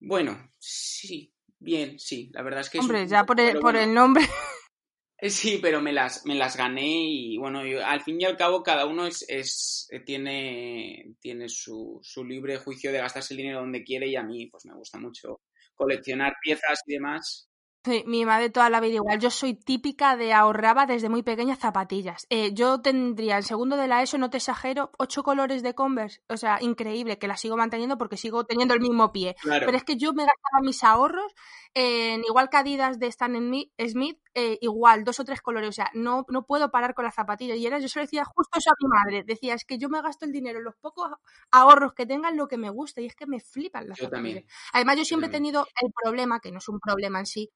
Bueno, 0.00 0.50
sí, 0.58 1.32
bien, 1.58 1.98
sí. 1.98 2.30
La 2.34 2.42
verdad 2.42 2.60
es 2.60 2.68
que... 2.68 2.80
Hombre, 2.80 3.06
ya 3.06 3.24
por 3.24 3.40
el, 3.40 3.58
por 3.58 3.76
el 3.76 3.94
nombre... 3.94 4.28
Sí, 5.30 5.58
pero 5.62 5.80
me 5.80 5.92
las, 5.92 6.26
me 6.26 6.34
las 6.34 6.54
gané 6.56 6.86
y 6.86 7.38
bueno, 7.38 7.60
al 7.84 8.02
fin 8.02 8.20
y 8.20 8.24
al 8.26 8.36
cabo 8.36 8.62
cada 8.62 8.84
uno 8.84 9.06
es, 9.06 9.24
es 9.26 9.88
eh, 9.90 10.00
tiene, 10.00 11.14
tiene 11.18 11.48
su, 11.48 11.98
su, 12.02 12.24
libre 12.24 12.58
juicio 12.58 12.92
de 12.92 12.98
gastarse 12.98 13.32
el 13.32 13.38
dinero 13.38 13.60
donde 13.60 13.84
quiere 13.84 14.06
y 14.06 14.16
a 14.16 14.22
mí 14.22 14.46
pues 14.48 14.66
me 14.66 14.74
gusta 14.74 14.98
mucho 14.98 15.40
coleccionar 15.74 16.34
piezas 16.42 16.80
y 16.86 16.92
demás. 16.92 17.48
Sí, 17.84 18.02
mi 18.06 18.24
madre 18.24 18.48
toda 18.48 18.70
la 18.70 18.80
vida 18.80 18.94
igual. 18.94 19.20
Yo 19.20 19.28
soy 19.28 19.52
típica 19.52 20.16
de 20.16 20.32
ahorraba 20.32 20.86
desde 20.86 21.10
muy 21.10 21.22
pequeña 21.22 21.54
zapatillas. 21.54 22.26
Eh, 22.30 22.54
yo 22.54 22.80
tendría 22.80 23.36
en 23.36 23.42
segundo 23.42 23.76
de 23.76 23.88
la 23.88 24.02
ESO, 24.02 24.16
no 24.16 24.30
te 24.30 24.38
exagero, 24.38 24.90
ocho 24.96 25.22
colores 25.22 25.62
de 25.62 25.74
Converse. 25.74 26.22
O 26.30 26.38
sea, 26.38 26.56
increíble, 26.62 27.18
que 27.18 27.28
la 27.28 27.36
sigo 27.36 27.58
manteniendo 27.58 27.98
porque 27.98 28.16
sigo 28.16 28.46
teniendo 28.46 28.72
el 28.72 28.80
mismo 28.80 29.12
pie. 29.12 29.36
Pero 29.42 29.76
es 29.76 29.84
que 29.84 29.96
yo 29.96 30.14
me 30.14 30.24
gastaba 30.24 30.62
mis 30.62 30.82
ahorros 30.82 31.30
en 31.74 32.24
igual 32.24 32.48
que 32.48 32.56
Adidas 32.56 32.98
de 32.98 33.08
Stan 33.08 33.34
Smith, 33.34 34.18
eh, 34.32 34.58
igual, 34.62 35.04
dos 35.04 35.20
o 35.20 35.24
tres 35.24 35.42
colores. 35.42 35.68
O 35.68 35.72
sea, 35.72 35.90
no, 35.92 36.24
no 36.30 36.46
puedo 36.46 36.70
parar 36.70 36.94
con 36.94 37.04
las 37.04 37.14
zapatillas. 37.14 37.58
Y 37.58 37.66
era, 37.66 37.80
yo 37.80 37.88
se 37.88 37.98
lo 37.98 38.04
decía 38.06 38.24
justo 38.24 38.60
eso 38.60 38.70
a 38.70 38.76
mi 38.80 38.88
madre. 38.88 39.24
Decía, 39.24 39.52
es 39.52 39.66
que 39.66 39.76
yo 39.76 39.90
me 39.90 40.00
gasto 40.00 40.24
el 40.24 40.32
dinero 40.32 40.58
los 40.60 40.76
pocos 40.76 41.10
ahorros 41.50 41.92
que 41.92 42.06
tengan 42.06 42.38
lo 42.38 42.48
que 42.48 42.56
me 42.56 42.70
gusta. 42.70 43.02
Y 43.02 43.06
es 43.06 43.14
que 43.14 43.26
me 43.26 43.40
flipan 43.40 43.88
las 43.88 43.98
zapatillas. 43.98 44.44
Además, 44.72 44.96
yo 44.96 45.04
siempre 45.04 45.28
he 45.28 45.32
tenido 45.32 45.66
el 45.82 45.92
problema, 45.92 46.40
que 46.40 46.50
no 46.50 46.58
es 46.58 46.68
un 46.70 46.80
problema 46.80 47.18
en 47.18 47.26
sí, 47.26 47.50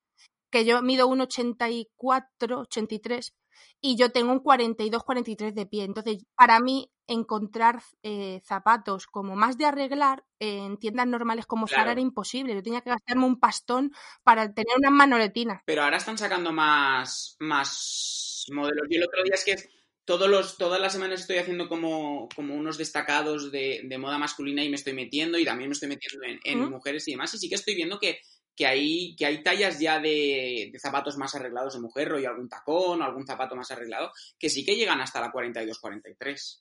que 0.50 0.64
yo 0.64 0.82
mido 0.82 1.06
un 1.06 1.20
84, 1.20 2.60
83 2.60 3.34
y 3.80 3.96
yo 3.96 4.10
tengo 4.10 4.32
un 4.32 4.40
42, 4.40 5.04
43 5.04 5.54
de 5.54 5.66
pie. 5.66 5.84
Entonces, 5.84 6.24
para 6.36 6.60
mí, 6.60 6.90
encontrar 7.06 7.82
eh, 8.02 8.40
zapatos 8.44 9.06
como 9.06 9.34
más 9.34 9.56
de 9.56 9.64
arreglar 9.64 10.24
en 10.38 10.76
tiendas 10.76 11.06
normales 11.06 11.46
como 11.46 11.66
Zara 11.66 11.92
era 11.92 12.00
imposible. 12.00 12.54
Yo 12.54 12.62
tenía 12.62 12.82
que 12.82 12.90
gastarme 12.90 13.24
un 13.24 13.40
pastón 13.40 13.92
para 14.22 14.52
tener 14.52 14.76
una 14.76 14.90
manoletina. 14.90 15.62
Pero 15.64 15.82
ahora 15.82 15.96
están 15.96 16.18
sacando 16.18 16.52
más, 16.52 17.36
más 17.40 18.44
modelos. 18.52 18.86
Yo 18.90 18.98
el 18.98 19.04
otro 19.04 19.22
día 19.22 19.34
es 19.34 19.44
que 19.44 19.56
todos 20.04 20.28
los, 20.28 20.56
todas 20.56 20.80
las 20.80 20.92
semanas 20.92 21.20
estoy 21.20 21.38
haciendo 21.38 21.68
como, 21.68 22.28
como 22.34 22.54
unos 22.54 22.78
destacados 22.78 23.50
de, 23.50 23.86
moda 23.98 24.18
masculina 24.18 24.62
y 24.64 24.68
me 24.68 24.76
estoy 24.76 24.92
metiendo 24.92 25.38
y 25.38 25.44
también 25.44 25.68
me 25.68 25.74
estoy 25.74 25.88
metiendo 25.88 26.26
en, 26.44 26.70
mujeres 26.70 27.08
y 27.08 27.12
demás. 27.12 27.32
Y 27.34 27.38
sí 27.38 27.48
que 27.48 27.54
estoy 27.54 27.74
viendo 27.74 27.98
que 27.98 28.20
que 28.58 28.66
hay, 28.66 29.14
que 29.14 29.24
hay 29.24 29.40
tallas 29.40 29.78
ya 29.78 30.00
de, 30.00 30.72
zapatos 30.80 31.16
más 31.16 31.32
arreglados 31.36 31.74
de 31.74 31.80
mujer, 31.80 32.12
o 32.12 32.16
algún 32.16 32.48
tacón 32.48 33.00
o 33.00 33.04
algún 33.04 33.24
zapato 33.24 33.54
más 33.54 33.70
arreglado, 33.70 34.10
que 34.36 34.50
sí 34.50 34.64
que 34.64 34.74
llegan 34.74 35.00
hasta 35.00 35.20
la 35.20 35.30
42-43. 35.30 36.60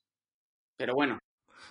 Pero 0.75 0.93
bueno, 0.93 1.17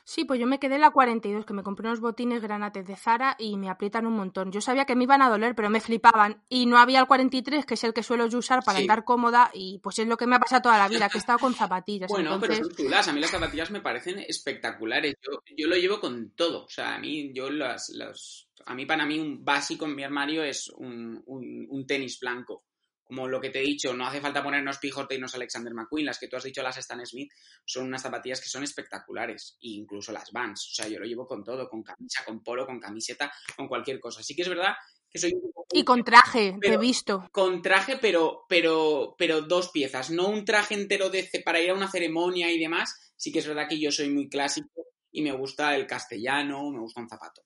Sí, 0.04 0.24
pues 0.24 0.40
yo 0.40 0.46
me 0.46 0.58
quedé 0.58 0.76
en 0.76 0.82
la 0.82 0.90
42, 0.90 1.44
que 1.44 1.52
me 1.52 1.62
compré 1.62 1.88
unos 1.88 2.00
botines 2.00 2.42
granates 2.42 2.86
de 2.86 2.96
Zara 2.96 3.36
y 3.38 3.56
me 3.56 3.68
aprietan 3.68 4.06
un 4.06 4.14
montón. 4.14 4.52
Yo 4.52 4.60
sabía 4.60 4.84
que 4.84 4.96
me 4.96 5.04
iban 5.04 5.22
a 5.22 5.28
doler, 5.28 5.54
pero 5.54 5.70
me 5.70 5.80
flipaban. 5.80 6.42
Y 6.48 6.66
no 6.66 6.78
había 6.78 7.00
el 7.00 7.06
43, 7.06 7.66
que 7.66 7.74
es 7.74 7.84
el 7.84 7.92
que 7.92 8.02
suelo 8.02 8.26
usar 8.26 8.62
para 8.64 8.78
andar 8.78 9.04
cómoda, 9.04 9.50
y 9.52 9.78
pues 9.78 9.98
es 9.98 10.06
lo 10.06 10.16
que 10.16 10.26
me 10.26 10.36
ha 10.36 10.40
pasado 10.40 10.62
toda 10.62 10.78
la 10.78 10.88
vida, 10.88 11.08
que 11.08 11.18
he 11.18 11.20
estado 11.20 11.38
con 11.38 11.54
zapatillas. 11.54 12.08
bueno, 12.08 12.38
pero 12.40 12.54
son 12.54 12.70
chulas. 12.70 13.08
A 13.08 13.12
mí 13.12 13.20
las 13.20 13.30
zapatillas 13.30 13.70
me 13.70 13.80
parecen 13.80 14.18
espectaculares. 14.18 15.14
Yo, 15.22 15.42
yo 15.56 15.68
lo 15.68 15.76
llevo 15.76 16.00
con 16.00 16.30
todo. 16.30 16.64
O 16.64 16.68
sea, 16.68 16.94
a 16.94 16.98
mí, 16.98 17.32
yo 17.32 17.50
las, 17.50 17.88
las... 17.90 18.48
A 18.66 18.74
mí, 18.74 18.86
para 18.86 19.06
mí, 19.06 19.18
un 19.18 19.44
básico 19.44 19.84
en 19.84 19.94
mi 19.94 20.02
armario 20.02 20.42
es 20.42 20.68
un, 20.70 21.22
un 21.26 21.86
tenis 21.86 22.18
blanco 22.18 22.64
como 23.06 23.28
lo 23.28 23.40
que 23.40 23.50
te 23.50 23.60
he 23.60 23.62
dicho, 23.62 23.94
no 23.94 24.06
hace 24.06 24.20
falta 24.20 24.42
ponernos 24.42 24.78
Pijorte 24.78 25.18
Alexander 25.32 25.72
McQueen, 25.72 26.06
las 26.06 26.18
que 26.18 26.26
tú 26.26 26.36
has 26.36 26.42
dicho, 26.42 26.62
las 26.62 26.76
Stan 26.76 27.04
Smith, 27.06 27.30
son 27.64 27.86
unas 27.86 28.02
zapatillas 28.02 28.40
que 28.40 28.48
son 28.48 28.64
espectaculares, 28.64 29.56
e 29.62 29.68
incluso 29.68 30.10
las 30.12 30.32
Vans, 30.32 30.70
o 30.72 30.74
sea, 30.74 30.88
yo 30.88 30.98
lo 30.98 31.06
llevo 31.06 31.26
con 31.26 31.44
todo, 31.44 31.68
con 31.68 31.82
camisa, 31.84 32.24
con 32.24 32.42
polo, 32.42 32.66
con 32.66 32.80
camiseta, 32.80 33.32
con 33.56 33.68
cualquier 33.68 34.00
cosa. 34.00 34.20
Así 34.20 34.34
que 34.34 34.42
es 34.42 34.48
verdad 34.48 34.74
que 35.08 35.18
soy 35.18 35.34
un 35.34 35.52
Y 35.72 35.84
con 35.84 36.02
traje, 36.02 36.58
he 36.60 36.78
visto. 36.78 37.28
Con 37.30 37.62
traje, 37.62 37.96
pero, 37.96 38.44
pero, 38.48 39.14
pero 39.16 39.42
dos 39.42 39.70
piezas, 39.70 40.10
no 40.10 40.28
un 40.28 40.44
traje 40.44 40.74
entero 40.74 41.08
de, 41.08 41.28
para 41.44 41.60
ir 41.60 41.70
a 41.70 41.74
una 41.74 41.90
ceremonia 41.90 42.50
y 42.50 42.58
demás, 42.58 43.12
sí 43.16 43.30
que 43.30 43.38
es 43.38 43.46
verdad 43.46 43.68
que 43.68 43.78
yo 43.78 43.92
soy 43.92 44.10
muy 44.10 44.28
clásico 44.28 44.86
y 45.12 45.22
me 45.22 45.32
gusta 45.32 45.76
el 45.76 45.86
castellano, 45.86 46.70
me 46.70 46.80
gusta 46.80 47.00
un 47.00 47.08
zapato. 47.08 47.42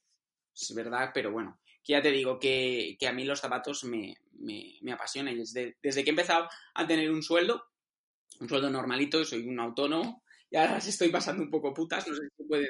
Es 0.55 0.75
verdad, 0.75 1.11
pero 1.15 1.31
bueno, 1.31 1.60
que 1.83 1.93
ya 1.93 2.03
te 2.03 2.11
digo 2.11 2.39
que, 2.39 2.97
a 3.07 3.13
mí 3.13 3.25
los 3.25 3.41
zapatos 3.41 3.85
me, 3.85 4.17
me, 4.33 4.79
me 4.83 4.93
apasionan. 4.93 5.39
Desde, 5.39 5.77
desde 5.83 6.05
que 6.05 6.11
he 6.11 6.13
empezado 6.13 6.49
a 6.75 6.87
tener 6.87 7.11
un 7.11 7.23
sueldo, 7.23 7.65
un 8.41 8.49
sueldo 8.49 8.71
normalito, 8.71 9.25
soy 9.25 9.47
un 9.47 9.61
autónomo, 9.61 10.20
y 10.53 10.57
ahora 10.57 10.73
las 10.73 10.87
estoy 10.89 11.11
pasando 11.11 11.45
un 11.45 11.51
poco 11.51 11.73
putas, 11.73 12.07
no 12.09 12.15
sé 12.15 12.23
si 12.23 12.37
se 12.37 12.45
puede 12.45 12.67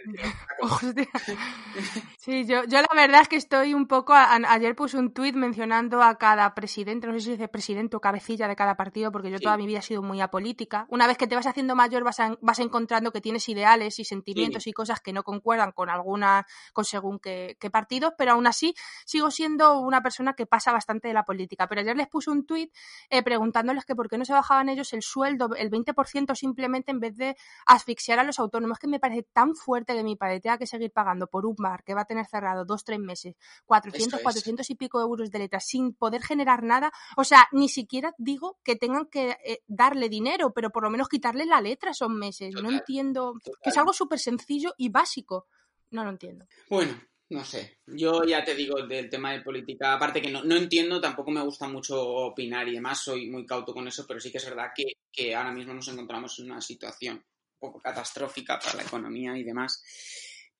Sí, 2.19 2.45
yo, 2.45 2.65
yo 2.65 2.83
la 2.83 2.89
verdad 2.95 3.23
es 3.23 3.29
que 3.29 3.37
estoy 3.37 3.73
un 3.73 3.87
poco. 3.87 4.13
ayer 4.13 4.77
puse 4.77 4.99
un 4.99 5.15
tuit 5.15 5.35
mencionando 5.35 6.03
a 6.03 6.19
cada 6.19 6.55
presidente, 6.55 7.07
no 7.07 7.15
sé 7.15 7.21
si 7.21 7.31
dice 7.31 7.49
presidente 7.49 7.97
o 7.97 8.01
cabecilla 8.01 8.49
de 8.49 8.57
cada 8.57 8.77
partido, 8.77 9.11
porque 9.11 9.31
yo 9.31 9.41
toda 9.41 9.57
mi 9.57 9.67
vida 9.67 9.79
he 9.79 9.83
sido 9.83 10.03
muy 10.03 10.21
apolítica. 10.21 10.87
Una 10.91 11.07
vez 11.07 11.17
que 11.17 11.27
te 11.27 11.35
vas 11.35 11.47
haciendo 11.47 11.75
mayor, 11.75 12.05
vas, 12.05 12.19
vas 12.43 12.59
encontrando 12.59 13.13
que 13.13 13.23
tienes 13.23 13.49
ideales 13.49 13.99
y 13.99 14.05
sentimientos 14.05 14.67
y 14.67 14.73
cosas 14.73 15.01
que 15.01 15.15
no 15.15 15.23
concuerdan 15.23 15.73
con 15.73 15.89
alguna, 15.89 16.47
con 16.75 16.85
según 16.85 17.19
qué, 17.19 17.57
qué 17.59 17.71
partidos, 17.71 18.13
pero 18.19 18.33
aún 18.33 18.47
así 18.47 18.75
sigo 19.07 19.31
siendo 19.31 19.81
una 19.81 20.03
persona 20.03 20.35
que 20.35 20.45
pasa 20.45 20.71
bastante 20.71 21.09
de 21.09 21.15
la 21.15 21.25
política. 21.25 21.67
Pero 21.67 21.81
ayer 21.81 21.97
les 21.97 22.09
puse 22.09 22.31
un 22.31 22.45
tuit 22.45 22.71
eh, 23.09 23.23
preguntándoles 23.23 23.87
que 23.87 23.97
por 23.97 24.11
qué 24.11 24.19
no 24.19 24.27
se 24.27 24.35
bajaban 24.35 24.69
ellos 24.69 24.93
el 24.93 25.01
sueldo, 25.01 25.55
el 25.57 25.71
20% 25.71 26.35
simplemente 26.35 26.91
en 26.91 27.01
vez 27.01 27.17
de 27.17 27.37
asfixiar 27.71 28.19
a 28.19 28.25
los 28.25 28.41
autónomos, 28.41 28.79
que 28.79 28.89
me 28.89 28.99
parece 28.99 29.23
tan 29.33 29.55
fuerte 29.55 29.95
que 29.95 30.03
mi 30.03 30.17
padre 30.17 30.41
tenga 30.41 30.59
que 30.59 30.67
seguir 30.67 30.91
pagando 30.91 31.29
por 31.29 31.47
un 31.47 31.55
bar 31.57 31.85
que 31.85 31.95
va 31.95 32.03
a 32.03 32.05
tener 32.05 32.27
cerrado 32.27 32.65
dos, 32.65 32.85
tres 32.85 32.99
meses, 32.99 33.37
400, 33.67 34.21
400 34.21 34.69
y 34.71 34.75
pico 34.75 35.01
euros 35.01 35.31
de 35.31 35.39
letras 35.39 35.67
sin 35.67 35.95
poder 35.95 36.23
generar 36.23 36.65
nada. 36.65 36.93
O 37.17 37.23
sea, 37.23 37.49
ni 37.53 37.69
siquiera 37.69 38.13
digo 38.19 38.59
que 38.65 38.75
tengan 38.75 39.07
que 39.07 39.37
eh, 39.45 39.63
darle 39.69 40.09
dinero, 40.09 40.53
pero 40.53 40.71
por 40.71 40.83
lo 40.83 40.91
menos 40.91 41.09
quitarle 41.09 41.47
la 41.47 41.61
letra 41.61 41.93
esos 41.93 42.11
meses. 42.11 42.55
no 42.61 42.71
entiendo, 42.71 43.35
que 43.63 43.71
es 43.71 43.77
algo 43.77 43.93
súper 43.93 44.19
sencillo 44.19 44.75
y 44.77 44.89
básico. 44.89 45.47
No 45.91 46.03
lo 46.03 46.11
entiendo. 46.11 46.47
Bueno, 46.69 47.01
no 47.29 47.45
sé, 47.45 47.79
yo 47.87 48.25
ya 48.25 48.43
te 48.43 48.57
digo 48.57 48.85
del 48.85 49.09
tema 49.09 49.31
de 49.31 49.43
política, 49.43 49.95
aparte 49.95 50.21
que 50.21 50.31
no, 50.31 50.43
no, 50.43 50.57
entiendo, 50.57 51.01
tampoco 51.01 51.31
me 51.31 51.43
gusta 51.43 51.69
mucho 51.69 52.03
opinar 52.03 52.67
y 52.67 52.75
demás, 52.75 53.05
soy 53.05 53.31
muy 53.31 53.47
cauto 53.47 53.73
con 53.73 53.87
eso, 53.87 54.05
pero 54.09 54.19
sí 54.19 54.33
que 54.33 54.39
es 54.39 54.45
verdad 54.45 54.71
que, 54.75 54.95
que 55.13 55.37
ahora 55.37 55.53
mismo 55.53 55.73
nos 55.73 55.87
encontramos 55.87 56.37
en 56.41 56.51
una 56.51 56.61
situación 56.61 57.25
poco 57.61 57.79
catastrófica 57.79 58.59
para 58.59 58.79
la 58.79 58.83
economía 58.83 59.37
y 59.39 59.45
demás. 59.45 59.85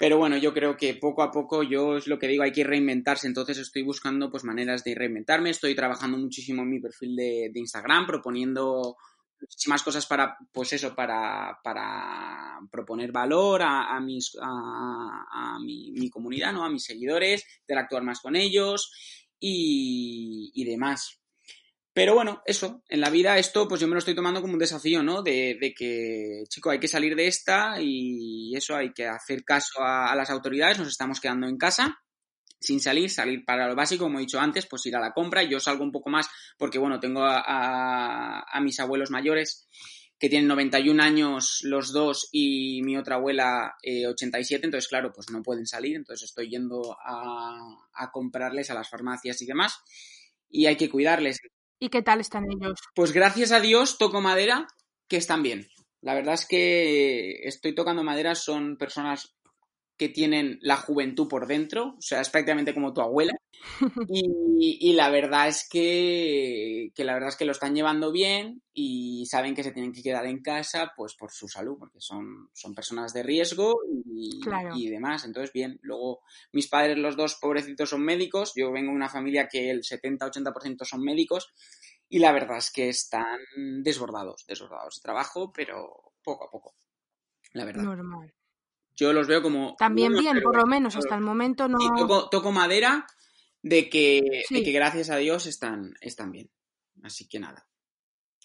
Pero 0.01 0.17
bueno, 0.17 0.39
yo 0.39 0.55
creo 0.55 0.79
que 0.79 0.95
poco 0.95 1.23
a 1.23 1.31
poco 1.31 1.63
yo 1.63 1.99
es 1.99 2.07
lo 2.07 2.19
que 2.19 2.27
digo, 2.27 2.43
hay 2.43 2.53
que 2.53 2.65
reinventarse, 2.65 3.27
entonces 3.27 3.59
estoy 3.59 3.83
buscando 3.83 4.31
pues 4.31 4.45
maneras 4.45 4.83
de 4.83 4.95
reinventarme, 4.95 5.51
estoy 5.51 5.75
trabajando 5.75 6.17
muchísimo 6.17 6.63
en 6.63 6.71
mi 6.71 6.81
perfil 6.81 7.15
de, 7.15 7.53
Instagram, 7.55 8.07
proponiendo 8.07 8.97
muchísimas 9.39 9.83
cosas 9.83 10.07
para, 10.07 10.39
pues 10.53 10.73
eso, 10.73 10.95
para, 10.95 11.59
para 11.63 12.61
proponer 12.71 13.13
valor 13.13 13.61
a, 13.63 14.01
mis, 14.01 14.39
a, 14.41 15.59
mi, 15.63 15.93
mi, 15.93 16.09
comunidad, 16.09 16.55
¿no? 16.55 16.65
A 16.65 16.71
mis 16.71 16.85
seguidores, 16.85 17.45
interactuar 17.61 18.03
más 18.03 18.21
con 18.21 18.37
ellos 18.37 18.91
y, 19.39 20.51
y 20.55 20.65
demás. 20.65 21.20
Pero 21.93 22.15
bueno, 22.15 22.41
eso, 22.47 22.83
en 22.89 23.01
la 23.01 23.11
vida 23.11 23.37
esto 23.39 23.67
pues 23.67 23.81
yo 23.81 23.89
me 23.89 23.95
lo 23.95 23.99
estoy 23.99 24.15
tomando 24.15 24.41
como 24.41 24.53
un 24.53 24.59
desafío, 24.61 25.03
¿no? 25.03 25.23
De, 25.23 25.75
que, 25.77 26.45
chico, 26.49 26.71
hay 26.71 26.79
que 26.79 26.87
salir 26.89 27.17
de 27.17 27.27
esta 27.27 27.81
y 27.81 28.55
eso, 28.55 28.77
hay 28.77 28.93
que 28.93 29.07
hacer 29.07 29.45
caso 29.45 29.81
a, 29.81 30.15
las 30.15 30.31
autoridades, 30.31 30.79
nos 30.79 30.89
estamos 30.89 31.21
quedando 31.21 31.49
en 31.49 31.59
casa 31.59 31.99
sin 32.61 32.79
salir, 32.79 33.11
salir 33.11 33.45
para 33.45 33.67
lo 33.67 33.75
básico, 33.75 34.05
como 34.05 34.19
he 34.19 34.23
dicho 34.23 34.39
antes, 34.39 34.67
pues 34.67 34.85
ir 34.87 34.95
a 34.95 35.01
la 35.01 35.13
compra. 35.13 35.43
Yo 35.43 35.59
salgo 35.59 35.83
un 35.83 35.91
poco 35.91 36.11
más 36.11 36.29
porque, 36.59 36.79
bueno, 36.79 37.01
tengo 37.01 37.23
a, 37.25 38.45
mis 38.63 38.79
abuelos 38.79 39.11
mayores 39.11 39.67
que 40.19 40.29
tienen 40.29 40.49
91 40.49 41.03
años 41.03 41.61
los 41.63 41.93
dos 41.93 42.29
y 42.31 42.83
mi 42.83 42.99
otra 42.99 43.17
abuela 43.17 43.75
87, 43.83 44.55
eh, 44.55 44.67
entonces 44.67 44.89
claro, 44.89 45.11
pues 45.15 45.31
no 45.31 45.43
pueden 45.43 45.67
salir, 45.67 45.97
entonces 45.97 46.29
estoy 46.29 46.51
yendo 46.51 46.95
a, 47.03 47.59
a 47.95 48.11
comprarles 48.11 48.69
a 48.71 48.75
las 48.75 48.91
farmacias 48.91 49.41
y 49.41 49.47
demás 49.47 49.81
y 50.51 50.67
hay 50.67 50.77
que 50.77 50.91
cuidarles. 50.91 51.39
¿Y 51.81 51.89
qué 51.89 52.03
tal 52.03 52.21
están 52.21 52.45
ellos? 52.45 52.79
Pues 52.95 53.13
gracias 53.13 53.53
a 53.53 53.61
Dios, 53.61 53.97
toco 53.97 54.21
madera, 54.21 54.69
que 55.09 55.17
están 55.17 55.43
bien. 55.43 55.67
La 56.03 56.15
verdad 56.15 56.35
es 56.35 56.47
que 56.47 57.41
estoy 57.43 57.75
tocando 57.75 58.05
madera, 58.05 58.35
son 58.35 58.77
personas 58.77 59.35
que 60.01 60.09
tienen 60.09 60.59
la 60.63 60.79
juventud 60.79 61.29
por 61.29 61.47
dentro, 61.47 61.97
o 61.99 62.01
sea, 62.01 62.23
es 62.23 62.31
prácticamente 62.31 62.73
como 62.73 62.95
tu 62.95 63.03
abuela. 63.03 63.35
Y, 64.63 64.93
la 64.95 65.11
verdad 65.11 65.49
es 65.49 65.67
que, 65.69 66.91
la 66.97 67.15
verdad 67.15 67.29
es 67.31 67.37
que 67.37 67.45
lo 67.45 67.53
están 67.53 67.75
llevando 67.75 68.13
bien 68.13 68.63
y 68.75 69.27
saben 69.27 69.55
que 69.55 69.63
se 69.63 69.73
tienen 69.73 69.93
que 69.93 70.03
quedar 70.03 70.27
en 70.27 70.43
casa 70.43 70.93
pues 70.97 71.15
por 71.15 71.31
su 71.33 71.49
salud, 71.49 71.77
porque 71.79 71.99
son, 71.99 72.51
son 72.53 72.75
personas 72.75 73.13
de 73.13 73.23
riesgo 73.23 73.75
y, 74.07 74.41
y 74.75 74.91
demás. 74.91 75.25
Entonces, 75.25 75.53
bien, 75.53 75.79
luego 75.83 76.21
mis 76.53 76.69
padres, 76.69 76.99
los 76.99 77.17
dos 77.17 77.37
pobrecitos, 77.41 77.91
son 77.91 78.03
médicos. 78.03 78.53
Yo 78.55 78.71
vengo 78.71 78.91
de 78.91 78.97
una 78.97 79.09
familia 79.09 79.49
que 79.49 79.71
el 79.71 79.83
70-80% 79.83 80.85
son 80.85 81.03
médicos 81.03 81.53
y 82.09 82.19
la 82.19 82.33
verdad 82.33 82.59
es 82.59 82.71
que 82.71 82.89
están 82.89 83.39
desbordados, 83.83 84.45
desbordados 84.47 84.97
de 84.97 85.03
trabajo, 85.03 85.53
pero 85.53 86.13
poco 86.23 86.45
a 86.47 86.51
poco, 86.51 86.75
la 87.53 87.65
verdad. 87.65 87.83
Normal. 87.83 88.35
Yo 89.01 89.15
los 89.15 89.27
veo 89.27 89.41
como... 89.41 89.77
También 89.79 90.13
bien, 90.13 90.43
por 90.43 90.55
lo 90.55 90.67
menos, 90.67 90.95
hasta 90.95 91.15
el 91.15 91.23
momento 91.23 91.67
no... 91.69 91.79
Toco, 91.97 92.29
toco 92.29 92.53
madera 92.53 93.07
de 93.63 93.89
que, 93.89 94.45
de 94.51 94.63
que 94.63 94.73
gracias 94.73 95.09
a 95.09 95.17
Dios 95.17 95.47
están, 95.47 95.95
están 96.03 96.31
bien. 96.31 96.51
Así 97.03 97.27
que 97.27 97.41
nada. 97.41 97.67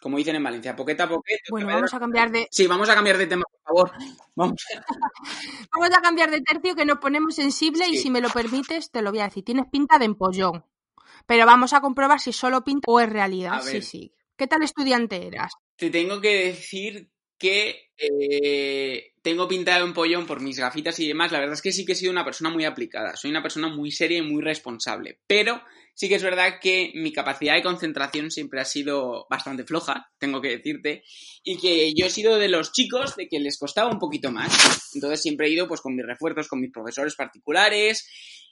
Como 0.01 0.17
dicen 0.17 0.37
en 0.37 0.43
Valencia, 0.43 0.73
poqueta 0.73 1.03
a 1.03 1.09
poqueta. 1.09 1.43
Bueno, 1.49 1.67
vamos 1.67 1.93
a 1.93 1.99
cambiar 1.99 2.31
de... 2.31 2.47
Sí, 2.49 2.67
vamos 2.67 2.87
a 2.87 2.95
cambiar 2.95 3.17
de 3.17 3.27
tema, 3.27 3.43
por 3.51 3.61
favor. 3.63 3.91
Vamos. 4.33 4.63
vamos 5.73 5.89
a 5.93 6.01
cambiar 6.01 6.31
de 6.31 6.39
tercio 6.39 6.73
que 6.73 6.85
nos 6.85 6.99
ponemos 6.99 7.35
sensible 7.35 7.85
y 7.89 7.97
si 7.97 8.09
me 8.09 8.21
lo 8.21 8.29
permites 8.29 8.91
te 8.91 9.01
lo 9.01 9.11
voy 9.11 9.19
a 9.19 9.25
decir. 9.25 9.43
Tienes 9.43 9.65
pinta 9.69 9.99
de 9.99 10.05
empollón. 10.05 10.63
Pero 11.25 11.45
vamos 11.45 11.73
a 11.73 11.81
comprobar 11.81 12.21
si 12.21 12.31
solo 12.31 12.63
pinta 12.63 12.89
o 12.89 13.01
es 13.01 13.09
realidad. 13.09 13.61
Sí, 13.61 13.81
sí. 13.81 14.13
¿Qué 14.37 14.47
tal 14.47 14.63
estudiante 14.63 15.27
eras? 15.27 15.51
Te 15.75 15.89
tengo 15.89 16.21
que 16.21 16.45
decir 16.45 17.11
que 17.37 17.91
eh, 17.97 19.14
tengo 19.25 19.47
pintado 19.47 19.83
un 19.85 19.93
pollón 19.95 20.27
por 20.27 20.39
mis 20.39 20.59
gafitas 20.59 20.99
y 20.99 21.07
demás. 21.07 21.31
La 21.31 21.39
verdad 21.39 21.55
es 21.55 21.63
que 21.63 21.71
sí 21.71 21.83
que 21.83 21.93
he 21.93 21.95
sido 21.95 22.11
una 22.11 22.23
persona 22.23 22.51
muy 22.51 22.63
aplicada. 22.63 23.15
Soy 23.15 23.31
una 23.31 23.41
persona 23.41 23.67
muy 23.67 23.89
seria 23.89 24.19
y 24.19 24.21
muy 24.21 24.43
responsable. 24.43 25.19
Pero 25.25 25.63
sí 25.95 26.07
que 26.07 26.13
es 26.13 26.21
verdad 26.21 26.59
que 26.61 26.91
mi 26.93 27.11
capacidad 27.11 27.55
de 27.55 27.63
concentración 27.63 28.29
siempre 28.29 28.61
ha 28.61 28.65
sido 28.65 29.25
bastante 29.27 29.63
floja, 29.63 30.11
tengo 30.19 30.41
que 30.41 30.49
decirte. 30.49 31.03
Y 31.43 31.57
que 31.57 31.95
yo 31.95 32.05
he 32.05 32.11
sido 32.11 32.37
de 32.37 32.49
los 32.49 32.71
chicos 32.71 33.15
de 33.15 33.27
que 33.27 33.39
les 33.39 33.57
costaba 33.57 33.89
un 33.89 33.97
poquito 33.97 34.31
más. 34.31 34.93
Entonces 34.93 35.23
siempre 35.23 35.47
he 35.47 35.53
ido 35.53 35.67
pues 35.67 35.81
con 35.81 35.95
mis 35.95 36.05
refuerzos, 36.05 36.47
con 36.47 36.61
mis 36.61 36.71
profesores 36.71 37.15
particulares 37.15 38.07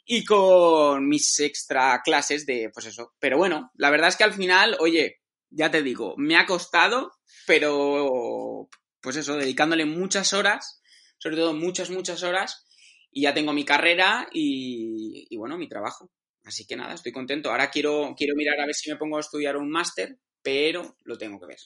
y 0.07 0.25
con 0.25 1.07
mis 1.07 1.39
extra 1.39 2.01
clases 2.03 2.47
de, 2.47 2.71
pues 2.73 2.87
eso. 2.87 3.13
Pero 3.19 3.37
bueno, 3.37 3.69
la 3.75 3.91
verdad 3.91 4.07
es 4.07 4.15
que 4.15 4.23
al 4.23 4.33
final, 4.33 4.75
oye, 4.79 5.19
ya 5.51 5.69
te 5.69 5.83
digo, 5.83 6.15
me 6.17 6.35
ha 6.35 6.47
costado, 6.47 7.11
pero 7.45 8.69
pues 9.03 9.17
eso, 9.17 9.35
dedicándole 9.35 9.85
muchas 9.85 10.33
horas, 10.33 10.81
sobre 11.19 11.35
todo 11.35 11.53
muchas, 11.53 11.91
muchas 11.91 12.23
horas, 12.23 12.65
y 13.11 13.23
ya 13.23 13.33
tengo 13.33 13.53
mi 13.53 13.65
carrera 13.65 14.27
y, 14.31 15.35
bueno, 15.37 15.57
mi 15.57 15.67
trabajo. 15.67 16.09
Así 16.45 16.65
que 16.65 16.75
nada, 16.75 16.93
estoy 16.93 17.11
contento. 17.11 17.51
Ahora 17.51 17.69
quiero, 17.69 18.15
quiero 18.17 18.35
mirar 18.35 18.59
a 18.59 18.65
ver 18.65 18.73
si 18.73 18.89
me 18.89 18.97
pongo 18.97 19.17
a 19.17 19.19
estudiar 19.19 19.57
un 19.57 19.69
máster, 19.69 20.17
pero 20.41 20.97
lo 21.03 21.17
tengo 21.17 21.39
que 21.39 21.47
ver 21.47 21.59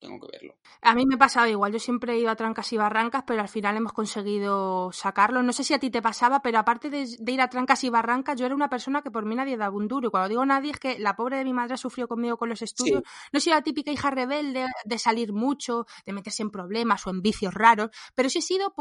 tengo 0.00 0.18
que 0.18 0.28
verlo. 0.32 0.56
A 0.82 0.94
mí 0.94 1.04
me 1.06 1.18
pasaba 1.18 1.48
igual, 1.48 1.72
yo 1.72 1.78
siempre 1.78 2.14
he 2.14 2.18
ido 2.18 2.30
a 2.30 2.36
trancas 2.36 2.72
y 2.72 2.76
barrancas, 2.76 3.22
pero 3.26 3.42
al 3.42 3.48
final 3.48 3.76
hemos 3.76 3.92
conseguido 3.92 4.90
sacarlo. 4.92 5.42
No 5.42 5.52
sé 5.52 5.62
si 5.62 5.74
a 5.74 5.78
ti 5.78 5.90
te 5.90 6.02
pasaba, 6.02 6.40
pero 6.40 6.58
aparte 6.58 6.90
de, 6.90 7.06
ir 7.26 7.40
a 7.40 7.48
trancas 7.48 7.84
y 7.84 7.90
barrancas, 7.90 8.38
yo 8.38 8.46
era 8.46 8.54
una 8.54 8.68
persona 8.68 9.02
que 9.02 9.10
por 9.10 9.26
mí 9.26 9.34
nadie 9.34 9.56
daba 9.56 9.76
un 9.76 9.86
duro. 9.86 10.08
Y 10.08 10.10
cuando 10.10 10.28
digo 10.28 10.44
nadie 10.44 10.72
es 10.72 10.80
que 10.80 10.98
la 10.98 11.14
pobre 11.14 11.36
de 11.36 11.44
mi 11.44 11.52
madre 11.52 11.76
sufrió 11.76 12.08
conmigo 12.08 12.38
con 12.38 12.48
los 12.48 12.62
estudios. 12.62 13.02
No 13.32 13.40
soy 13.40 13.52
la 13.52 13.62
típica 13.62 13.92
hija 13.92 14.10
rebelde 14.10 14.66
de 14.84 14.98
salir 14.98 15.32
mucho, 15.32 15.86
de 16.06 16.12
meterse 16.12 16.42
en 16.42 16.50
problemas 16.50 17.06
o 17.06 17.10
en 17.10 17.20
vicios 17.20 17.52
raros, 17.52 17.90
pero 18.14 18.30
sí 18.30 18.38
he 18.38 18.42
sido 18.42 18.72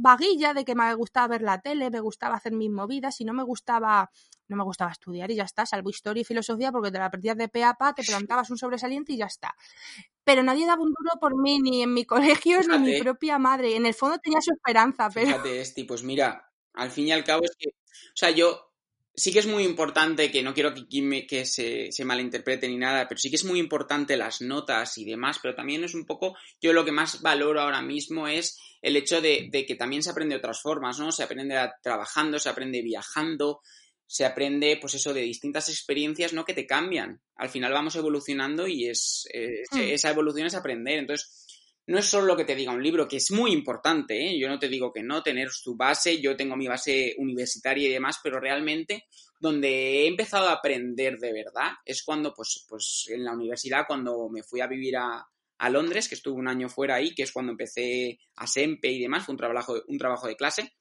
vaguilla 0.00 0.52
de 0.54 0.64
que 0.64 0.74
me 0.74 0.92
gustaba 0.94 1.28
ver 1.28 1.42
la 1.42 1.60
tele, 1.60 1.90
me 1.90 2.00
gustaba 2.00 2.34
hacer 2.36 2.52
mis 2.52 2.70
movidas 2.70 3.20
y 3.20 3.24
no 3.24 3.32
me 3.32 3.44
gustaba 3.44 4.10
no 4.46 4.56
me 4.56 4.64
gustaba 4.64 4.90
estudiar 4.90 5.30
y 5.30 5.36
ya 5.36 5.44
está, 5.44 5.64
salvo 5.64 5.88
historia 5.88 6.20
y 6.20 6.24
filosofía 6.24 6.70
porque 6.70 6.90
te 6.90 6.98
la 6.98 7.10
perdías 7.10 7.36
de 7.36 7.48
pe 7.48 7.64
a 7.64 7.74
pa, 7.74 7.94
te 7.94 8.02
plantabas 8.02 8.50
un 8.50 8.58
sobresaliente 8.58 9.14
y 9.14 9.16
ya 9.16 9.24
está 9.24 9.54
pero 10.24 10.42
nadie 10.42 10.66
daba 10.66 10.82
un 10.82 10.92
duro 10.92 11.20
por 11.20 11.40
mí, 11.40 11.58
ni 11.60 11.82
en 11.82 11.94
mi 11.94 12.04
colegio, 12.44 12.60
ni 12.62 12.78
mi 12.78 13.00
propia 13.00 13.38
madre. 13.38 13.76
En 13.76 13.86
el 13.86 13.94
fondo 13.94 14.18
tenía 14.18 14.40
su 14.40 14.52
esperanza, 14.52 15.08
pero... 15.12 15.26
Fíjate, 15.26 15.60
Esti, 15.60 15.84
pues 15.84 16.02
mira, 16.02 16.50
al 16.74 16.90
fin 16.90 17.08
y 17.08 17.12
al 17.12 17.24
cabo 17.24 17.44
es 17.44 17.56
que, 17.58 17.68
o 17.70 18.16
sea, 18.16 18.30
yo 18.30 18.74
sí 19.14 19.32
que 19.32 19.38
es 19.38 19.46
muy 19.46 19.64
importante, 19.64 20.30
que 20.30 20.42
no 20.42 20.54
quiero 20.54 20.74
que, 20.74 21.26
que 21.26 21.46
se, 21.46 21.92
se, 21.92 22.04
malinterprete 22.04 22.68
ni 22.68 22.76
nada, 22.76 23.06
pero 23.08 23.18
sí 23.18 23.30
que 23.30 23.36
es 23.36 23.44
muy 23.44 23.60
importante 23.60 24.16
las 24.16 24.40
notas 24.40 24.98
y 24.98 25.04
demás, 25.04 25.38
pero 25.40 25.54
también 25.54 25.84
es 25.84 25.94
un 25.94 26.04
poco, 26.04 26.36
yo 26.60 26.72
lo 26.72 26.84
que 26.84 26.92
más 26.92 27.22
valoro 27.22 27.60
ahora 27.60 27.80
mismo 27.80 28.26
es 28.26 28.58
el 28.82 28.96
hecho 28.96 29.20
de, 29.20 29.48
de 29.50 29.64
que 29.64 29.76
también 29.76 30.02
se 30.02 30.10
aprende 30.10 30.34
de 30.34 30.40
otras 30.40 30.60
formas, 30.60 30.98
¿no? 30.98 31.12
Se 31.12 31.22
aprende 31.22 31.56
trabajando, 31.82 32.38
se 32.38 32.48
aprende 32.48 32.82
viajando, 32.82 33.60
se 34.06 34.24
aprende, 34.24 34.78
pues 34.80 34.94
eso, 34.94 35.14
de 35.14 35.22
distintas 35.22 35.68
experiencias, 35.68 36.32
¿no? 36.32 36.44
Que 36.44 36.54
te 36.54 36.66
cambian. 36.66 37.20
Al 37.36 37.48
final 37.48 37.72
vamos 37.72 37.96
evolucionando 37.96 38.66
y 38.66 38.88
es, 38.88 39.26
hmm. 39.32 39.78
esa 39.78 40.10
evolución 40.10 40.46
es 40.46 40.54
aprender. 40.54 40.98
Entonces, 40.98 41.44
no 41.86 41.98
es 41.98 42.06
solo 42.06 42.26
lo 42.26 42.36
que 42.36 42.44
te 42.44 42.54
diga 42.54 42.72
un 42.72 42.82
libro, 42.82 43.06
que 43.06 43.18
es 43.18 43.30
muy 43.30 43.52
importante, 43.52 44.18
¿eh? 44.18 44.38
Yo 44.38 44.48
no 44.48 44.58
te 44.58 44.68
digo 44.68 44.92
que 44.92 45.02
no, 45.02 45.22
tener 45.22 45.50
tu 45.62 45.76
base, 45.76 46.20
yo 46.20 46.36
tengo 46.36 46.56
mi 46.56 46.66
base 46.66 47.14
universitaria 47.18 47.88
y 47.88 47.92
demás, 47.92 48.20
pero 48.22 48.40
realmente 48.40 49.04
donde 49.38 50.02
he 50.02 50.06
empezado 50.06 50.48
a 50.48 50.52
aprender 50.52 51.18
de 51.18 51.32
verdad 51.32 51.72
es 51.84 52.02
cuando, 52.02 52.32
pues, 52.32 52.64
pues 52.68 53.06
en 53.08 53.24
la 53.24 53.32
universidad, 53.32 53.84
cuando 53.86 54.30
me 54.30 54.42
fui 54.42 54.62
a 54.62 54.66
vivir 54.66 54.96
a, 54.96 55.26
a 55.58 55.70
Londres, 55.70 56.08
que 56.08 56.14
estuve 56.14 56.38
un 56.38 56.48
año 56.48 56.70
fuera 56.70 56.94
ahí, 56.94 57.14
que 57.14 57.24
es 57.24 57.32
cuando 57.32 57.52
empecé 57.52 58.18
a 58.36 58.46
SEMPE 58.46 58.90
y 58.90 59.02
demás, 59.02 59.26
fue 59.26 59.34
un 59.34 59.38
trabajo, 59.38 59.82
un 59.86 59.98
trabajo 59.98 60.26
de 60.26 60.36
clase. 60.36 60.72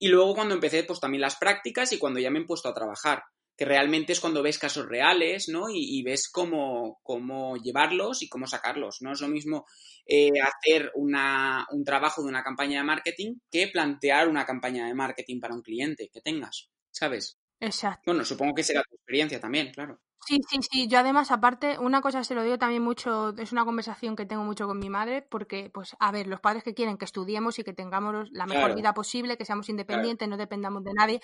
Y 0.00 0.08
luego 0.08 0.34
cuando 0.34 0.54
empecé, 0.54 0.82
pues 0.82 0.98
también 0.98 1.20
las 1.20 1.36
prácticas 1.36 1.92
y 1.92 1.98
cuando 1.98 2.18
ya 2.18 2.30
me 2.30 2.40
he 2.40 2.44
puesto 2.44 2.68
a 2.68 2.74
trabajar, 2.74 3.22
que 3.54 3.66
realmente 3.66 4.14
es 4.14 4.20
cuando 4.20 4.42
ves 4.42 4.58
casos 4.58 4.88
reales, 4.88 5.50
¿no? 5.50 5.66
Y, 5.70 6.02
ves 6.02 6.30
cómo, 6.32 6.98
cómo, 7.02 7.58
llevarlos 7.58 8.22
y 8.22 8.28
cómo 8.30 8.46
sacarlos. 8.46 9.02
No 9.02 9.12
es 9.12 9.20
lo 9.20 9.28
mismo 9.28 9.66
eh, 10.06 10.30
hacer 10.42 10.90
una, 10.94 11.66
un 11.70 11.84
trabajo 11.84 12.22
de 12.22 12.30
una 12.30 12.42
campaña 12.42 12.78
de 12.78 12.86
marketing 12.86 13.34
que 13.50 13.68
plantear 13.68 14.28
una 14.28 14.46
campaña 14.46 14.86
de 14.86 14.94
marketing 14.94 15.40
para 15.40 15.54
un 15.54 15.60
cliente 15.60 16.08
que 16.10 16.22
tengas, 16.22 16.70
¿sabes? 16.90 17.38
Exacto. 17.60 18.00
Bueno, 18.06 18.24
supongo 18.24 18.54
que 18.54 18.62
será 18.62 18.82
tu 18.82 18.96
experiencia 18.96 19.38
también, 19.38 19.70
claro. 19.70 20.00
Sí, 20.26 20.40
sí, 20.48 20.58
sí. 20.70 20.88
Yo 20.88 20.98
además, 20.98 21.30
aparte, 21.30 21.78
una 21.78 22.00
cosa 22.00 22.22
se 22.24 22.34
lo 22.34 22.42
digo 22.42 22.58
también 22.58 22.82
mucho, 22.82 23.34
es 23.36 23.52
una 23.52 23.64
conversación 23.64 24.16
que 24.16 24.26
tengo 24.26 24.44
mucho 24.44 24.66
con 24.66 24.78
mi 24.78 24.90
madre, 24.90 25.22
porque, 25.22 25.70
pues, 25.72 25.96
a 25.98 26.12
ver, 26.12 26.26
los 26.26 26.40
padres 26.40 26.62
que 26.62 26.74
quieren 26.74 26.98
que 26.98 27.04
estudiemos 27.04 27.58
y 27.58 27.64
que 27.64 27.72
tengamos 27.72 28.28
la 28.30 28.46
mejor 28.46 28.74
vida 28.74 28.94
posible, 28.94 29.36
que 29.36 29.44
seamos 29.44 29.68
independientes, 29.68 30.28
no 30.28 30.36
dependamos 30.36 30.84
de 30.84 30.92
nadie, 30.92 31.20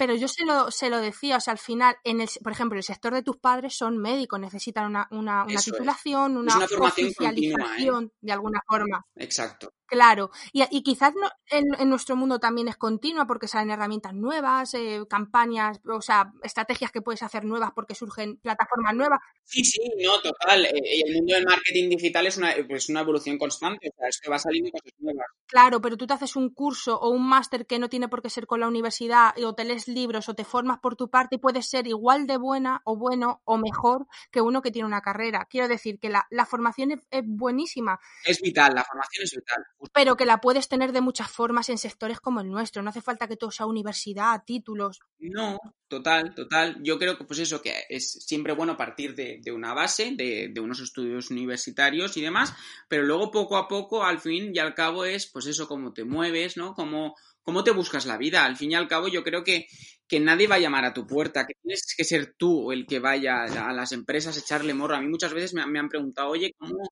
pero 0.00 0.14
yo 0.14 0.28
se 0.28 0.46
lo, 0.46 0.70
se 0.70 0.88
lo 0.88 0.98
decía, 0.98 1.36
o 1.36 1.40
sea, 1.40 1.52
al 1.52 1.58
final, 1.58 1.94
en 2.04 2.22
el, 2.22 2.28
por 2.42 2.52
ejemplo, 2.52 2.78
el 2.78 2.82
sector 2.82 3.12
de 3.12 3.22
tus 3.22 3.36
padres 3.36 3.76
son 3.76 3.98
médicos, 3.98 4.40
necesitan 4.40 4.86
una, 4.86 5.06
una, 5.10 5.44
una 5.44 5.60
titulación, 5.60 6.38
una, 6.38 6.56
una 6.56 6.66
oficialización 6.86 8.04
¿eh? 8.04 8.16
de 8.22 8.32
alguna 8.32 8.62
forma. 8.66 9.04
Exacto. 9.16 9.74
Claro, 9.90 10.30
y, 10.52 10.62
y 10.70 10.84
quizás 10.84 11.14
no, 11.20 11.28
en, 11.50 11.64
en, 11.76 11.88
nuestro 11.88 12.14
mundo 12.14 12.38
también 12.38 12.68
es 12.68 12.76
continua 12.76 13.26
porque 13.26 13.48
salen 13.48 13.72
herramientas 13.72 14.14
nuevas, 14.14 14.72
eh, 14.74 15.00
campañas, 15.10 15.80
o 15.84 16.00
sea, 16.00 16.32
estrategias 16.44 16.92
que 16.92 17.02
puedes 17.02 17.24
hacer 17.24 17.44
nuevas 17.44 17.72
porque 17.74 17.96
surgen 17.96 18.36
plataformas 18.36 18.94
nuevas. 18.94 19.18
Sí, 19.42 19.64
sí, 19.64 19.80
no, 20.00 20.20
total. 20.20 20.64
Eh, 20.66 21.02
el 21.06 21.16
mundo 21.16 21.34
del 21.34 21.44
marketing 21.44 21.88
digital 21.88 22.24
es 22.28 22.36
una, 22.36 22.54
pues 22.68 22.88
una 22.88 23.00
evolución 23.00 23.36
constante, 23.36 23.88
o 23.88 23.96
sea, 23.98 24.08
es 24.08 24.20
que 24.20 24.30
va 24.30 24.38
saliendo 24.38 24.70
cosas 24.70 24.92
nuevas. 25.00 25.26
Claro, 25.46 25.80
pero 25.80 25.96
tú 25.96 26.06
te 26.06 26.14
haces 26.14 26.36
un 26.36 26.50
curso 26.50 26.96
o 26.96 27.10
un 27.10 27.28
máster 27.28 27.66
que 27.66 27.80
no 27.80 27.88
tiene 27.88 28.08
por 28.08 28.22
qué 28.22 28.30
ser 28.30 28.46
con 28.46 28.60
la 28.60 28.68
universidad 28.68 29.34
o 29.42 29.56
te 29.56 29.64
lees 29.64 29.88
libros 29.88 30.28
o 30.28 30.34
te 30.34 30.44
formas 30.44 30.78
por 30.78 30.94
tu 30.94 31.10
parte 31.10 31.34
y 31.34 31.38
puedes 31.38 31.68
ser 31.68 31.88
igual 31.88 32.28
de 32.28 32.36
buena 32.36 32.80
o 32.84 32.96
bueno 32.96 33.42
o 33.44 33.58
mejor 33.58 34.06
que 34.30 34.40
uno 34.40 34.62
que 34.62 34.70
tiene 34.70 34.86
una 34.86 35.00
carrera. 35.00 35.48
Quiero 35.50 35.66
decir 35.66 35.98
que 35.98 36.10
la, 36.10 36.28
la 36.30 36.46
formación 36.46 36.92
es, 36.92 37.00
es 37.10 37.24
buenísima. 37.26 37.98
Es 38.24 38.40
vital, 38.40 38.72
la 38.72 38.84
formación 38.84 39.24
es 39.24 39.32
vital 39.32 39.64
pero 39.92 40.16
que 40.16 40.26
la 40.26 40.40
puedes 40.40 40.68
tener 40.68 40.92
de 40.92 41.00
muchas 41.00 41.30
formas 41.30 41.68
en 41.70 41.78
sectores 41.78 42.20
como 42.20 42.40
el 42.40 42.50
nuestro. 42.50 42.82
No 42.82 42.90
hace 42.90 43.00
falta 43.00 43.26
que 43.26 43.36
todo 43.36 43.50
sea 43.50 43.66
universidad, 43.66 44.42
títulos. 44.44 45.00
No, 45.18 45.58
total, 45.88 46.34
total. 46.34 46.76
Yo 46.82 46.98
creo 46.98 47.16
que 47.16 47.24
pues 47.24 47.38
eso, 47.38 47.62
que 47.62 47.84
es 47.88 48.10
siempre 48.10 48.52
bueno 48.52 48.76
partir 48.76 49.14
de, 49.14 49.40
una 49.52 49.72
base, 49.72 50.12
de, 50.16 50.52
unos 50.60 50.80
estudios 50.80 51.30
universitarios 51.30 52.16
y 52.16 52.20
demás, 52.20 52.54
pero 52.88 53.04
luego 53.04 53.30
poco 53.30 53.56
a 53.56 53.68
poco, 53.68 54.04
al 54.04 54.20
fin 54.20 54.52
y 54.54 54.58
al 54.58 54.74
cabo, 54.74 55.04
es 55.04 55.26
pues 55.26 55.46
eso, 55.46 55.66
cómo 55.66 55.92
te 55.92 56.04
mueves, 56.04 56.56
¿no? 56.56 56.74
Cómo, 56.74 57.14
cómo 57.42 57.64
te 57.64 57.70
buscas 57.70 58.04
la 58.04 58.18
vida. 58.18 58.44
Al 58.44 58.56
fin 58.56 58.72
y 58.72 58.74
al 58.74 58.88
cabo, 58.88 59.08
yo 59.08 59.24
creo 59.24 59.44
que, 59.44 59.66
que 60.06 60.20
nadie 60.20 60.46
va 60.46 60.56
a 60.56 60.60
llamar 60.60 60.84
a 60.84 60.92
tu 60.92 61.06
puerta, 61.06 61.46
que 61.46 61.54
tienes 61.62 61.94
que 61.96 62.04
ser 62.04 62.34
tú 62.36 62.70
el 62.70 62.86
que 62.86 62.98
vaya 62.98 63.44
a 63.44 63.72
las 63.72 63.92
empresas 63.92 64.36
a 64.36 64.40
echarle 64.40 64.74
morro. 64.74 64.96
A 64.96 65.00
mí 65.00 65.08
muchas 65.08 65.32
veces 65.32 65.54
me, 65.54 65.66
me 65.66 65.78
han 65.78 65.88
preguntado, 65.88 66.28
oye, 66.28 66.54
¿cómo, 66.58 66.90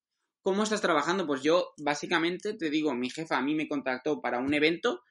¿Cómo 0.49 0.63
estás 0.63 0.81
trabajando? 0.81 1.27
Pues 1.27 1.43
yo, 1.43 1.75
básicamente, 1.77 2.55
te 2.55 2.71
digo, 2.71 2.95
mi 2.95 3.11
jefa 3.11 3.37
a 3.37 3.43
mí 3.43 3.55
me 3.55 3.69
contactó 3.69 4.23
para 4.23 4.39
un 4.39 4.55
evento 4.55 5.03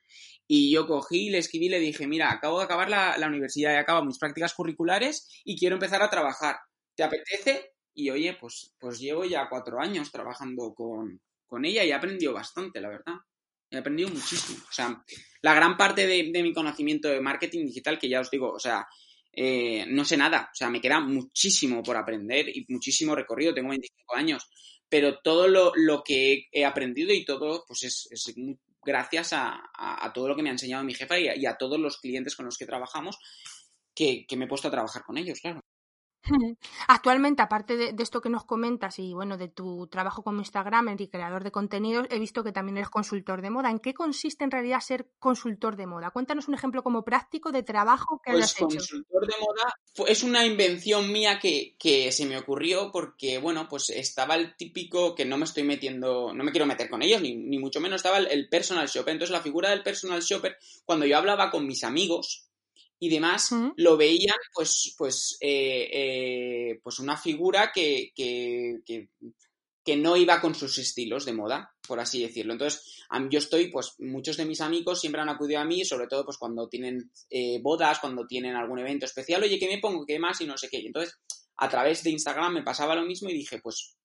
y 0.47 0.71
yo 0.71 0.87
cogí, 0.87 1.29
le 1.29 1.37
escribí 1.37 1.69
le 1.69 1.79
dije, 1.79 2.07
mira, 2.07 2.31
acabo 2.31 2.57
de 2.57 2.65
acabar 2.65 2.89
la, 2.89 3.27
universidad, 3.27 3.75
he 3.75 3.77
acabado 3.77 4.03
mis 4.03 4.17
prácticas 4.17 4.55
curriculares 4.55 5.29
y 5.45 5.55
quiero 5.55 5.75
empezar 5.75 6.01
a 6.01 6.09
trabajar. 6.09 6.55
¿Te 6.95 7.03
apetece? 7.03 7.75
Y 7.93 8.09
oye, 8.09 8.35
pues, 8.41 8.73
pues 8.79 8.97
llevo 8.99 9.25
ya 9.25 9.47
cuatro 9.47 9.79
años 9.79 10.11
trabajando 10.11 10.73
con, 10.73 11.21
ella 11.63 11.83
y 11.83 11.91
he 11.91 11.93
aprendido 11.93 12.33
bastante, 12.33 12.81
la 12.81 12.89
verdad. 12.89 13.17
He 13.69 13.77
aprendido 13.77 14.09
muchísimo. 14.09 14.57
O 14.67 14.73
sea, 14.73 15.03
la 15.43 15.53
gran 15.53 15.77
parte 15.77 16.07
de, 16.07 16.41
mi 16.41 16.51
conocimiento 16.51 17.09
de 17.09 17.21
marketing 17.21 17.67
digital, 17.67 17.99
que 17.99 18.09
ya 18.09 18.21
os 18.21 18.31
digo, 18.31 18.53
o 18.53 18.59
sea, 18.59 18.87
eh, 19.31 19.85
no 19.87 20.03
sé 20.03 20.17
nada. 20.17 20.49
O 20.51 20.55
sea, 20.55 20.71
me 20.71 20.81
queda 20.81 20.99
muchísimo 20.99 21.83
por 21.83 21.95
aprender 21.95 22.49
y 22.49 22.65
muchísimo 22.69 23.13
recorrido. 23.13 23.53
Tengo 23.53 23.69
25 23.69 24.15
años 24.15 24.49
pero 24.89 25.19
todo 25.19 25.47
lo, 25.47 25.71
lo 25.75 26.03
que 26.03 26.47
he 26.51 26.65
aprendido 26.65 27.13
y 27.13 27.25
todo, 27.25 27.65
pues 27.67 27.83
es, 27.83 28.07
es 28.11 28.33
gracias 28.83 29.31
a, 29.33 30.11
todo 30.13 30.29
lo 30.29 30.35
que 30.35 30.43
me 30.43 30.49
ha 30.49 30.53
enseñado 30.53 30.83
mi 30.83 30.93
jefa 30.93 31.19
y 31.19 31.45
a, 31.45 31.57
todos 31.57 31.79
los 31.79 31.97
clientes 31.97 32.35
con 32.35 32.45
los 32.45 32.57
que 32.57 32.65
trabajamos, 32.65 33.19
que, 33.93 34.25
que, 34.25 34.37
me 34.37 34.45
he 34.45 34.47
puesto 34.47 34.69
a 34.69 34.71
trabajar 34.71 35.03
con 35.03 35.17
ellos, 35.17 35.39
claro. 35.41 35.61
Actualmente, 36.87 37.41
aparte 37.41 37.77
de, 37.77 37.95
esto 37.99 38.21
que 38.21 38.29
nos 38.29 38.45
comentas 38.45 38.99
y 38.99 39.13
bueno, 39.13 39.37
de 39.37 39.47
tu 39.47 39.87
trabajo 39.87 40.23
como 40.23 40.39
Instagram 40.39 40.95
y 40.97 41.07
creador 41.07 41.43
de 41.43 41.51
contenidos, 41.51 42.07
he 42.09 42.19
visto 42.19 42.43
que 42.43 42.51
también 42.51 42.77
eres 42.77 42.89
consultor 42.89 43.41
de 43.41 43.49
moda. 43.49 43.69
¿En 43.69 43.79
qué 43.79 43.93
consiste 43.93 44.43
en 44.43 44.51
realidad 44.51 44.79
ser 44.79 45.09
consultor 45.19 45.75
de 45.75 45.87
moda? 45.87 46.11
Cuéntanos 46.11 46.47
un 46.47 46.53
ejemplo 46.53 46.83
como 46.83 47.03
práctico 47.03 47.51
de 47.51 47.63
trabajo 47.63 48.21
que 48.23 48.31
pues 48.31 48.43
hayas 48.43 48.55
hecho. 48.55 48.65
Consultor 48.65 49.27
de 49.27 49.33
moda 49.39 49.73
es 50.07 50.23
una 50.23 50.45
invención 50.45 51.11
mía 51.11 51.39
que, 51.39 51.75
se 52.11 52.25
me 52.25 52.37
ocurrió 52.37 52.91
porque, 52.91 53.37
bueno, 53.37 53.67
pues 53.69 53.89
estaba 53.89 54.35
el 54.35 54.55
típico 54.55 55.15
que 55.15 55.25
no 55.25 55.37
me 55.37 55.45
estoy 55.45 55.63
metiendo, 55.63 56.33
no 56.33 56.43
me 56.43 56.51
quiero 56.51 56.65
meter 56.65 56.89
con 56.89 57.01
ellos, 57.01 57.21
ni, 57.21 57.35
ni 57.35 57.57
mucho 57.57 57.79
menos 57.79 57.97
estaba 57.97 58.17
el, 58.17 58.27
el 58.27 58.49
personal 58.49 58.87
shopper. 58.87 59.13
Entonces, 59.13 59.33
la 59.33 59.41
figura 59.41 59.69
del 59.69 59.83
personal 59.83 60.21
shopper, 60.21 60.57
cuando 60.85 61.05
yo 61.05 61.17
hablaba 61.17 61.49
con 61.49 61.65
mis 61.65 61.83
amigos, 61.83 62.46
y 62.99 63.09
demás, 63.09 63.51
lo 63.75 63.97
veían 63.97 64.37
pues, 64.53 64.95
pues, 64.97 65.37
eh, 65.39 65.89
eh, 65.91 66.79
pues 66.81 66.99
una 66.99 67.15
figura 67.15 67.71
que, 67.73 68.11
que, 68.15 68.79
que, 68.85 69.97
no 69.97 70.17
iba 70.17 70.41
con 70.41 70.53
sus 70.53 70.77
estilos 70.79 71.23
de 71.23 71.33
moda, 71.33 71.73
por 71.87 71.99
así 71.99 72.21
decirlo. 72.21 72.53
Entonces, 72.53 73.03
yo 73.29 73.39
estoy, 73.39 73.69
pues 73.69 73.93
muchos 73.99 74.35
de 74.35 74.45
mis 74.45 74.61
amigos 74.61 74.99
siempre 74.99 75.21
han 75.21 75.29
acudido 75.29 75.61
a 75.61 75.65
mí, 75.65 75.85
sobre 75.85 76.07
todo 76.07 76.25
pues 76.25 76.37
cuando 76.37 76.67
tienen 76.67 77.11
eh, 77.29 77.59
bodas, 77.61 77.99
cuando 77.99 78.25
tienen 78.27 78.55
algún 78.55 78.79
evento 78.79 79.05
especial, 79.05 79.43
oye, 79.43 79.59
¿qué 79.59 79.67
me 79.67 79.79
pongo? 79.79 80.05
¿Qué 80.05 80.19
más? 80.19 80.41
Y 80.41 80.45
no 80.45 80.57
sé 80.57 80.67
qué. 80.69 80.79
entonces, 80.79 81.17
a 81.57 81.69
través 81.69 82.03
de 82.03 82.09
Instagram 82.11 82.53
me 82.53 82.63
pasaba 82.63 82.95
lo 82.95 83.05
mismo 83.05 83.29
y 83.29 83.33
dije, 83.33 83.59
pues, 83.61 83.95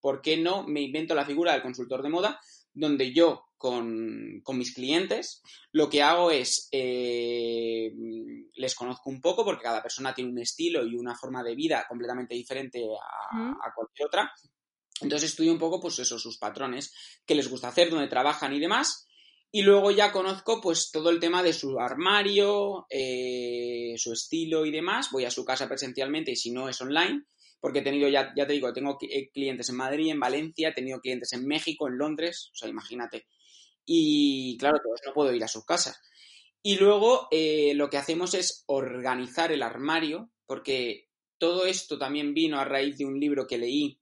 ¿por 0.00 0.22
qué 0.22 0.36
no 0.36 0.66
me 0.66 0.80
invento 0.80 1.14
la 1.14 1.26
figura 1.26 1.52
del 1.52 1.62
consultor 1.62 2.02
de 2.02 2.08
moda? 2.08 2.40
Donde 2.78 3.12
yo 3.12 3.46
con, 3.56 4.42
mis 4.54 4.74
clientes, 4.74 5.42
lo 5.72 5.88
que 5.88 6.02
hago 6.02 6.30
es, 6.30 6.68
eh, 6.70 7.90
les 8.54 8.74
conozco 8.74 9.10
un 9.10 9.20
poco 9.20 9.44
porque 9.44 9.64
cada 9.64 9.82
persona 9.82 10.14
tiene 10.14 10.30
un 10.30 10.38
estilo 10.38 10.84
y 10.84 10.94
una 10.94 11.14
forma 11.14 11.42
de 11.42 11.54
vida 11.54 11.86
completamente 11.88 12.34
diferente 12.34 12.84
a, 12.84 13.72
cualquier 13.74 14.06
otra. 14.06 14.32
Entonces 15.00 15.30
estudio 15.30 15.52
un 15.52 15.58
poco, 15.58 15.80
pues 15.80 15.98
eso, 15.98 16.18
sus 16.18 16.38
patrones, 16.38 16.92
qué 17.26 17.34
les 17.34 17.48
gusta 17.48 17.68
hacer, 17.68 17.90
dónde 17.90 18.08
trabajan 18.08 18.52
y 18.52 18.60
demás. 18.60 19.06
Y 19.50 19.62
luego 19.62 19.90
ya 19.90 20.12
conozco 20.12 20.60
pues 20.60 20.90
todo 20.90 21.08
el 21.08 21.20
tema 21.20 21.42
de 21.42 21.52
su 21.52 21.78
armario, 21.78 22.86
eh, 22.90 23.94
su 23.96 24.12
estilo 24.12 24.66
y 24.66 24.70
demás. 24.70 25.10
Voy 25.10 25.24
a 25.24 25.30
su 25.30 25.44
casa 25.44 25.68
presencialmente 25.68 26.32
y 26.32 26.36
si 26.36 26.50
no 26.50 26.68
es 26.68 26.80
online 26.80 27.24
porque 27.66 27.80
he 27.80 27.82
tenido, 27.82 28.08
ya, 28.08 28.32
ya 28.36 28.46
te 28.46 28.52
digo, 28.52 28.72
tengo 28.72 28.96
eh, 29.00 29.28
clientes 29.32 29.68
en 29.70 29.76
Madrid, 29.76 30.12
en 30.12 30.20
Valencia, 30.20 30.68
he 30.68 30.72
tenido 30.72 31.00
clientes 31.00 31.32
en 31.32 31.44
México, 31.48 31.88
en 31.88 31.98
Londres, 31.98 32.50
o 32.52 32.56
sea, 32.56 32.68
imagínate. 32.68 33.26
Y 33.84 34.56
claro, 34.56 34.78
todos 34.80 35.00
no 35.04 35.12
puedo 35.12 35.34
ir 35.34 35.42
a 35.42 35.48
sus 35.48 35.64
casas. 35.64 36.00
Y 36.62 36.76
luego 36.76 37.26
eh, 37.32 37.72
lo 37.74 37.90
que 37.90 37.96
hacemos 37.96 38.34
es 38.34 38.62
organizar 38.68 39.50
el 39.50 39.64
armario, 39.64 40.30
porque 40.46 41.08
todo 41.38 41.66
esto 41.66 41.98
también 41.98 42.34
vino 42.34 42.60
a 42.60 42.64
raíz 42.64 42.98
de 42.98 43.04
un 43.04 43.18
libro 43.18 43.48
que 43.48 43.58
leí 43.58 43.98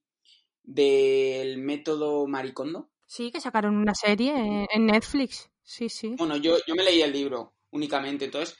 del 0.61 1.57
método 1.57 2.27
Maricondo. 2.27 2.91
Sí, 3.07 3.31
que 3.31 3.41
sacaron 3.41 3.77
una 3.77 3.95
serie 3.95 4.67
en 4.71 4.85
Netflix. 4.85 5.49
Sí, 5.63 5.89
sí. 5.89 6.13
Bueno, 6.19 6.37
yo, 6.37 6.59
yo 6.67 6.75
me 6.75 6.83
leí 6.83 7.01
el 7.01 7.11
libro 7.11 7.55
únicamente, 7.71 8.25
entonces, 8.25 8.55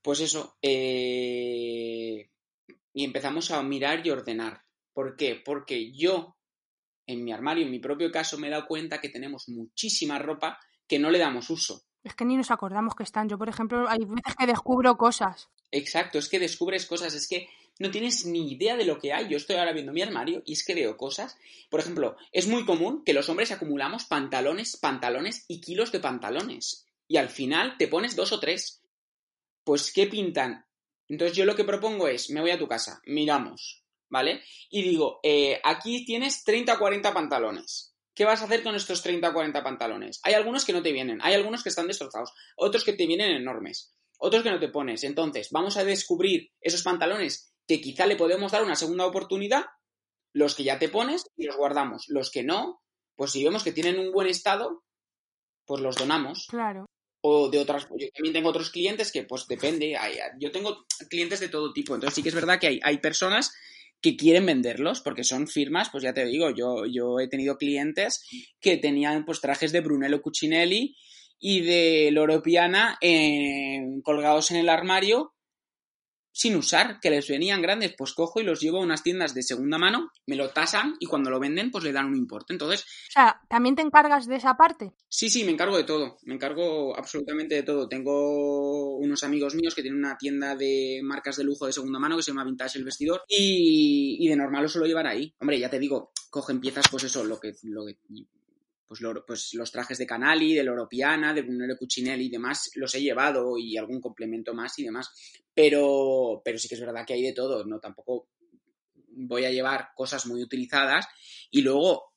pues 0.00 0.20
eso. 0.20 0.56
Eh, 0.62 2.30
y 2.96 3.04
empezamos 3.04 3.50
a 3.50 3.62
mirar 3.62 4.06
y 4.06 4.10
ordenar. 4.10 4.62
¿Por 4.94 5.16
qué? 5.16 5.36
Porque 5.44 5.92
yo, 5.92 6.38
en 7.06 7.24
mi 7.24 7.30
armario, 7.30 7.66
en 7.66 7.70
mi 7.70 7.78
propio 7.78 8.10
caso, 8.10 8.38
me 8.38 8.46
he 8.46 8.50
dado 8.50 8.66
cuenta 8.66 9.02
que 9.02 9.10
tenemos 9.10 9.50
muchísima 9.50 10.18
ropa 10.18 10.58
que 10.88 10.98
no 10.98 11.10
le 11.10 11.18
damos 11.18 11.50
uso. 11.50 11.82
Es 12.02 12.14
que 12.14 12.24
ni 12.24 12.38
nos 12.38 12.50
acordamos 12.50 12.94
que 12.94 13.02
están. 13.02 13.28
Yo, 13.28 13.36
por 13.36 13.50
ejemplo, 13.50 13.86
hay 13.86 13.98
veces 13.98 14.34
que 14.38 14.46
descubro 14.46 14.96
cosas. 14.96 15.50
Exacto, 15.70 16.18
es 16.18 16.30
que 16.30 16.38
descubres 16.38 16.86
cosas, 16.86 17.12
es 17.12 17.28
que 17.28 17.50
no 17.78 17.90
tienes 17.90 18.24
ni 18.24 18.50
idea 18.50 18.78
de 18.78 18.86
lo 18.86 18.98
que 18.98 19.12
hay. 19.12 19.28
Yo 19.28 19.36
estoy 19.36 19.56
ahora 19.56 19.74
viendo 19.74 19.92
mi 19.92 20.00
armario 20.00 20.42
y 20.46 20.54
es 20.54 20.64
que 20.64 20.74
veo 20.74 20.96
cosas. 20.96 21.36
Por 21.68 21.80
ejemplo, 21.80 22.16
es 22.32 22.48
muy 22.48 22.64
común 22.64 23.04
que 23.04 23.12
los 23.12 23.28
hombres 23.28 23.52
acumulamos 23.52 24.06
pantalones, 24.06 24.78
pantalones 24.78 25.44
y 25.48 25.60
kilos 25.60 25.92
de 25.92 26.00
pantalones. 26.00 26.86
Y 27.06 27.18
al 27.18 27.28
final 27.28 27.76
te 27.76 27.88
pones 27.88 28.16
dos 28.16 28.32
o 28.32 28.40
tres. 28.40 28.82
Pues, 29.64 29.92
¿qué 29.92 30.06
pintan? 30.06 30.65
Entonces 31.08 31.36
yo 31.36 31.44
lo 31.44 31.54
que 31.54 31.64
propongo 31.64 32.08
es, 32.08 32.30
me 32.30 32.40
voy 32.40 32.50
a 32.50 32.58
tu 32.58 32.66
casa, 32.66 33.00
miramos, 33.06 33.84
¿vale? 34.08 34.42
Y 34.70 34.82
digo, 34.82 35.20
eh, 35.22 35.60
aquí 35.62 36.04
tienes 36.04 36.44
30 36.44 36.74
o 36.74 36.78
40 36.78 37.14
pantalones. 37.14 37.94
¿Qué 38.14 38.24
vas 38.24 38.40
a 38.40 38.46
hacer 38.46 38.62
con 38.62 38.74
estos 38.74 39.02
30 39.02 39.28
o 39.28 39.32
40 39.32 39.62
pantalones? 39.62 40.20
Hay 40.22 40.34
algunos 40.34 40.64
que 40.64 40.72
no 40.72 40.82
te 40.82 40.92
vienen, 40.92 41.18
hay 41.22 41.34
algunos 41.34 41.62
que 41.62 41.68
están 41.68 41.86
destrozados, 41.86 42.32
otros 42.56 42.82
que 42.82 42.94
te 42.94 43.06
vienen 43.06 43.30
enormes, 43.32 43.94
otros 44.18 44.42
que 44.42 44.50
no 44.50 44.58
te 44.58 44.68
pones. 44.68 45.04
Entonces, 45.04 45.50
vamos 45.50 45.76
a 45.76 45.84
descubrir 45.84 46.50
esos 46.60 46.82
pantalones 46.82 47.52
que 47.66 47.80
quizá 47.80 48.06
le 48.06 48.16
podemos 48.16 48.52
dar 48.52 48.62
una 48.62 48.74
segunda 48.76 49.06
oportunidad, 49.06 49.66
los 50.32 50.54
que 50.54 50.64
ya 50.64 50.78
te 50.78 50.88
pones 50.88 51.24
y 51.36 51.44
los 51.44 51.56
guardamos. 51.56 52.04
Los 52.08 52.30
que 52.30 52.42
no, 52.42 52.80
pues 53.16 53.32
si 53.32 53.44
vemos 53.44 53.62
que 53.62 53.72
tienen 53.72 53.98
un 53.98 54.12
buen 54.12 54.28
estado, 54.28 54.82
pues 55.66 55.82
los 55.82 55.96
donamos. 55.96 56.46
Claro. 56.48 56.86
O 57.28 57.48
de 57.50 57.58
otras, 57.58 57.88
yo 57.98 58.08
también 58.14 58.34
tengo 58.34 58.50
otros 58.50 58.70
clientes 58.70 59.10
que 59.10 59.24
pues 59.24 59.48
depende, 59.48 59.96
yo 60.38 60.52
tengo 60.52 60.86
clientes 61.10 61.40
de 61.40 61.48
todo 61.48 61.72
tipo, 61.72 61.94
entonces 61.94 62.14
sí 62.14 62.22
que 62.22 62.28
es 62.28 62.34
verdad 62.36 62.60
que 62.60 62.68
hay, 62.68 62.80
hay 62.84 62.98
personas 62.98 63.52
que 64.00 64.16
quieren 64.16 64.46
venderlos, 64.46 65.00
porque 65.00 65.24
son 65.24 65.48
firmas, 65.48 65.88
pues 65.90 66.04
ya 66.04 66.14
te 66.14 66.24
digo, 66.24 66.50
yo, 66.50 66.86
yo 66.86 67.18
he 67.18 67.26
tenido 67.26 67.56
clientes 67.56 68.24
que 68.60 68.76
tenían 68.76 69.24
pues 69.24 69.40
trajes 69.40 69.72
de 69.72 69.80
Brunello 69.80 70.22
Cucinelli 70.22 70.94
y 71.40 71.62
de 71.62 72.10
Loro 72.12 72.42
Piana 72.42 72.96
eh, 73.00 73.80
colgados 74.04 74.52
en 74.52 74.58
el 74.58 74.68
armario 74.68 75.34
sin 76.36 76.54
usar, 76.54 77.00
que 77.00 77.08
les 77.08 77.26
venían 77.28 77.62
grandes, 77.62 77.94
pues 77.96 78.12
cojo 78.12 78.42
y 78.42 78.44
los 78.44 78.60
llevo 78.60 78.76
a 78.76 78.84
unas 78.84 79.02
tiendas 79.02 79.32
de 79.32 79.42
segunda 79.42 79.78
mano, 79.78 80.10
me 80.26 80.36
lo 80.36 80.50
tasan 80.50 80.96
y 81.00 81.06
cuando 81.06 81.30
lo 81.30 81.40
venden, 81.40 81.70
pues 81.70 81.82
le 81.82 81.92
dan 81.92 82.04
un 82.04 82.14
importe. 82.14 82.52
Entonces. 82.52 82.82
O 82.82 83.12
sea, 83.12 83.40
¿también 83.48 83.74
te 83.74 83.80
encargas 83.80 84.26
de 84.26 84.36
esa 84.36 84.54
parte? 84.54 84.92
Sí, 85.08 85.30
sí, 85.30 85.44
me 85.44 85.52
encargo 85.52 85.78
de 85.78 85.84
todo. 85.84 86.18
Me 86.24 86.34
encargo 86.34 86.94
absolutamente 86.94 87.54
de 87.54 87.62
todo. 87.62 87.88
Tengo 87.88 88.98
unos 88.98 89.24
amigos 89.24 89.54
míos 89.54 89.74
que 89.74 89.80
tienen 89.80 89.98
una 89.98 90.18
tienda 90.18 90.54
de 90.54 91.00
marcas 91.02 91.36
de 91.36 91.44
lujo 91.44 91.64
de 91.64 91.72
segunda 91.72 91.98
mano 91.98 92.18
que 92.18 92.22
se 92.22 92.32
llama 92.32 92.44
Vintage 92.44 92.78
el 92.78 92.84
Vestidor 92.84 93.22
y, 93.26 94.18
y 94.20 94.28
de 94.28 94.36
normal 94.36 94.64
lo 94.64 94.68
suelo 94.68 94.86
llevar 94.86 95.06
ahí. 95.06 95.34
Hombre, 95.40 95.58
ya 95.58 95.70
te 95.70 95.78
digo, 95.78 96.12
cogen 96.28 96.60
piezas, 96.60 96.84
pues 96.90 97.04
eso, 97.04 97.24
lo 97.24 97.40
que, 97.40 97.54
lo 97.62 97.86
que 97.86 97.96
pues, 98.86 99.00
pues, 99.26 99.50
los 99.54 99.72
trajes 99.72 99.98
de 99.98 100.06
Canali, 100.06 100.54
de 100.54 100.62
Loropiana, 100.62 101.34
de 101.34 101.42
Brunello 101.42 101.76
Cucinelli 101.76 102.26
y 102.26 102.30
demás, 102.30 102.70
los 102.76 102.94
he 102.94 103.00
llevado 103.00 103.58
y 103.58 103.76
algún 103.76 104.00
complemento 104.00 104.54
más 104.54 104.78
y 104.78 104.84
demás. 104.84 105.10
Pero, 105.52 106.40
pero 106.44 106.58
sí 106.58 106.68
que 106.68 106.76
es 106.76 106.80
verdad 106.80 107.04
que 107.06 107.14
hay 107.14 107.22
de 107.22 107.32
todo, 107.32 107.64
¿no? 107.64 107.80
Tampoco 107.80 108.28
voy 109.16 109.44
a 109.44 109.50
llevar 109.50 109.88
cosas 109.94 110.26
muy 110.26 110.42
utilizadas 110.42 111.06
y 111.50 111.62
luego 111.62 112.12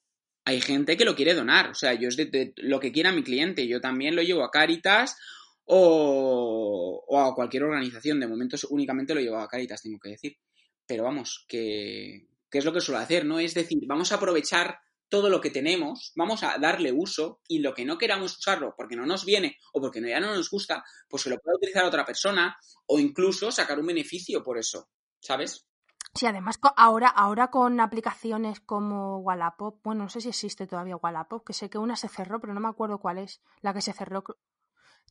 hay 0.46 0.62
gente 0.62 0.98
que 0.98 1.06
lo 1.06 1.16
quiere 1.16 1.34
donar. 1.34 1.70
O 1.70 1.76
sea, 1.76 1.94
yo 1.94 2.08
es 2.08 2.18
de, 2.18 2.54
lo 2.58 2.80
que 2.80 2.92
quiera 2.92 3.12
mi 3.12 3.24
cliente. 3.24 3.68
Yo 3.68 3.82
también 3.82 4.16
lo 4.16 4.22
llevo 4.22 4.44
a 4.44 4.52
Caritas 4.52 5.16
o, 5.66 7.06
a 7.18 7.34
cualquier 7.36 7.64
organización. 7.64 8.20
De 8.20 8.28
momento 8.28 8.58
únicamente 8.70 9.14
lo 9.14 9.22
llevo 9.22 9.38
a 9.38 9.48
Caritas, 9.48 9.82
tengo 9.82 10.00
que 10.00 10.10
decir. 10.10 10.38
Pero 10.86 11.04
vamos, 11.04 11.46
que, 11.48 12.28
que 12.50 12.58
es 12.58 12.66
lo 12.66 12.74
que 12.74 12.82
suelo 12.82 13.00
hacer, 13.00 13.26
¿no? 13.26 13.40
Es 13.40 13.54
decir, 13.54 13.80
vamos 13.88 14.12
a 14.12 14.16
aprovechar 14.16 14.80
todo 15.10 15.30
lo 15.30 15.42
que 15.42 15.50
tenemos, 15.50 16.12
vamos 16.16 16.44
a 16.44 16.58
darle 16.58 16.92
uso 16.92 17.42
y 17.48 17.60
lo 17.60 17.74
que 17.74 17.86
no 17.86 17.98
queramos 17.98 18.38
usarlo 18.38 18.74
porque 18.78 18.96
no 18.96 19.06
nos 19.06 19.26
viene 19.26 19.58
o 19.74 19.82
porque 19.82 20.02
ya 20.02 20.20
no 20.20 20.34
nos 20.34 20.50
gusta, 20.50 20.84
pues 21.10 21.24
se 21.24 21.30
lo 21.30 21.40
puede 21.40 21.58
utilizar 21.58 21.86
otra 21.86 22.06
persona 22.06 22.58
o 22.86 23.00
incluso 23.00 23.52
sacar 23.52 23.80
un 23.80 23.88
beneficio 23.88 24.44
por 24.44 24.58
eso, 24.58 24.90
¿sabes? 25.20 25.66
Sí, 26.16 26.26
además 26.26 26.60
ahora, 26.76 27.08
ahora 27.08 27.50
con 27.52 27.80
aplicaciones 27.80 28.60
como 28.60 29.20
Wallapop, 29.20 29.80
bueno, 29.84 30.04
no 30.04 30.10
sé 30.10 30.22
si 30.22 30.30
existe 30.30 30.66
todavía 30.66 30.96
Wallapop, 30.96 31.46
que 31.46 31.54
sé 31.54 31.70
que 31.70 31.78
una 31.78 31.96
se 31.96 32.08
cerró, 32.08 32.40
pero 32.40 32.54
no 32.54 32.60
me 32.60 32.68
acuerdo 32.68 33.00
cuál 33.00 33.20
es, 33.20 33.42
la 33.62 33.74
que 33.74 33.82
se 33.82 33.94
cerró, 33.94 34.24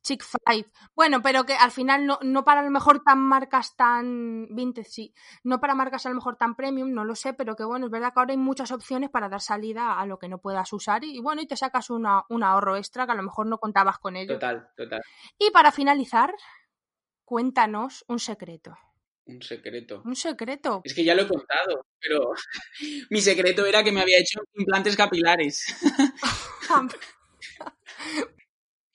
Chick 0.03 0.25
Five. 0.25 0.71
Bueno, 0.95 1.23
pero 1.23 1.45
que 1.45 1.55
al 1.55 1.71
final 1.71 2.07
no, 2.07 2.19
no 2.23 2.45
para 2.45 2.61
a 2.61 2.65
lo 2.65 2.71
mejor 2.71 3.03
tan 3.03 3.19
marcas 3.21 3.77
tan 3.77 4.47
vintage, 4.51 4.91
sí. 4.91 5.15
No 5.45 5.61
para 5.61 5.75
marcas 5.75 6.07
a 6.07 6.11
lo 6.11 6.15
mejor 6.15 6.37
tan 6.37 6.55
premium, 6.55 6.93
no 6.93 7.05
lo 7.05 7.15
sé, 7.15 7.35
pero 7.35 7.57
que 7.57 7.65
bueno, 7.65 7.87
es 7.87 7.93
verdad 7.93 8.13
que 8.13 8.21
ahora 8.21 8.33
hay 8.33 8.39
muchas 8.39 8.71
opciones 8.73 9.11
para 9.11 9.29
dar 9.29 9.41
salida 9.41 9.99
a 9.99 10.07
lo 10.07 10.19
que 10.19 10.29
no 10.29 10.39
puedas 10.39 10.73
usar 10.73 11.05
y, 11.05 11.21
bueno, 11.21 11.43
y 11.43 11.47
te 11.47 11.57
sacas 11.57 11.91
una, 11.91 12.25
un 12.29 12.43
ahorro 12.43 12.77
extra 12.77 13.07
que 13.07 13.13
a 13.13 13.17
lo 13.17 13.23
mejor 13.23 13.47
no 13.47 13.59
contabas 13.59 13.99
con 13.99 14.17
ello. 14.17 14.35
Total, 14.35 14.69
total. 14.77 15.03
Y 15.39 15.51
para 15.51 15.73
finalizar, 15.73 16.35
cuéntanos 17.25 18.05
un 18.09 18.19
secreto. 18.19 18.77
Un 19.27 19.43
secreto. 19.43 20.03
Un 20.07 20.17
secreto. 20.17 20.81
Es 20.85 20.95
que 20.95 21.05
ya 21.05 21.15
lo 21.15 21.23
he 21.23 21.29
contado, 21.29 21.87
pero 22.01 22.31
mi 23.11 23.21
secreto 23.21 23.67
era 23.67 23.85
que 23.85 23.93
me 23.93 24.01
había 24.01 24.19
hecho 24.19 24.41
implantes 24.55 24.97
capilares. 24.97 25.67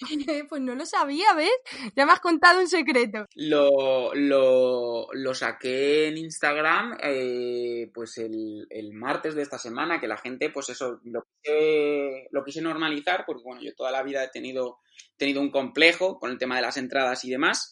pues 0.50 0.62
no 0.62 0.76
lo 0.76 0.86
sabía, 0.86 1.34
¿ves? 1.36 1.52
Ya 1.96 2.06
me 2.06 2.12
has 2.12 2.20
contado 2.20 2.60
un 2.60 2.68
secreto. 2.68 3.26
Lo, 3.36 4.13
lo, 4.13 5.34
saqué 5.34 6.08
en 6.08 6.18
Instagram 6.18 6.98
eh, 7.02 7.89
pues 7.94 8.18
el, 8.18 8.68
martes 8.94 9.36
de 9.36 9.42
esta 9.42 9.58
semana, 9.58 10.00
que 10.00 10.08
la 10.08 10.18
gente, 10.18 10.50
pues 10.50 10.70
eso, 10.70 11.00
lo 11.04 11.26
quise, 11.42 12.30
quise 12.46 12.62
normalizar, 12.62 13.24
porque 13.26 13.44
bueno, 13.44 13.62
yo 13.62 13.74
toda 13.76 13.92
la 13.92 14.04
vida 14.04 14.24
he 14.24 14.30
tenido, 14.30 14.80
tenido 15.18 15.42
un 15.42 15.52
complejo 15.52 16.20
con 16.20 16.32
el 16.32 16.38
tema 16.38 16.56
de 16.56 16.62
las 16.62 16.78
entradas 16.78 17.24
y 17.26 17.30
demás. 17.30 17.72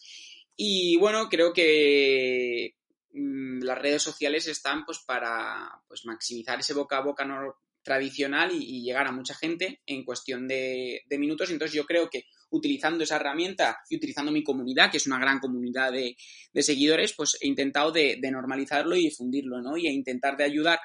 Y 0.56 0.96
bueno, 0.98 1.28
creo 1.28 1.52
que 1.52 2.76
mm, 3.12 3.62
las 3.62 3.78
redes 3.78 4.02
sociales 4.02 4.46
están 4.46 4.84
pues 4.84 4.98
para 4.98 5.82
pues, 5.88 6.04
maximizar 6.04 6.60
ese 6.60 6.74
boca 6.74 6.98
a 6.98 7.02
boca 7.02 7.24
tradicional 7.82 8.52
y, 8.52 8.82
llegar 8.82 9.06
a 9.06 9.12
mucha 9.12 9.34
gente 9.34 9.80
en 9.86 10.04
cuestión 10.04 10.48
de, 10.48 11.02
minutos. 11.18 11.50
Entonces 11.50 11.74
yo 11.74 11.84
creo 11.84 12.08
que 12.08 12.24
utilizando 12.50 13.04
esa 13.04 13.16
herramienta 13.16 13.78
y 13.88 13.96
utilizando 13.96 14.32
mi 14.32 14.42
comunidad, 14.42 14.90
que 14.90 14.98
es 14.98 15.06
una 15.06 15.18
gran 15.18 15.38
comunidad 15.40 15.92
de, 15.92 16.16
seguidores, 16.62 17.14
pues 17.14 17.36
he 17.40 17.46
intentado 17.46 17.92
de, 17.92 18.18
normalizarlo 18.30 18.96
y 18.96 19.04
difundirlo, 19.04 19.60
¿no? 19.60 19.76
Y 19.76 19.88
intentar 19.88 20.36
de 20.36 20.44
ayudar 20.44 20.80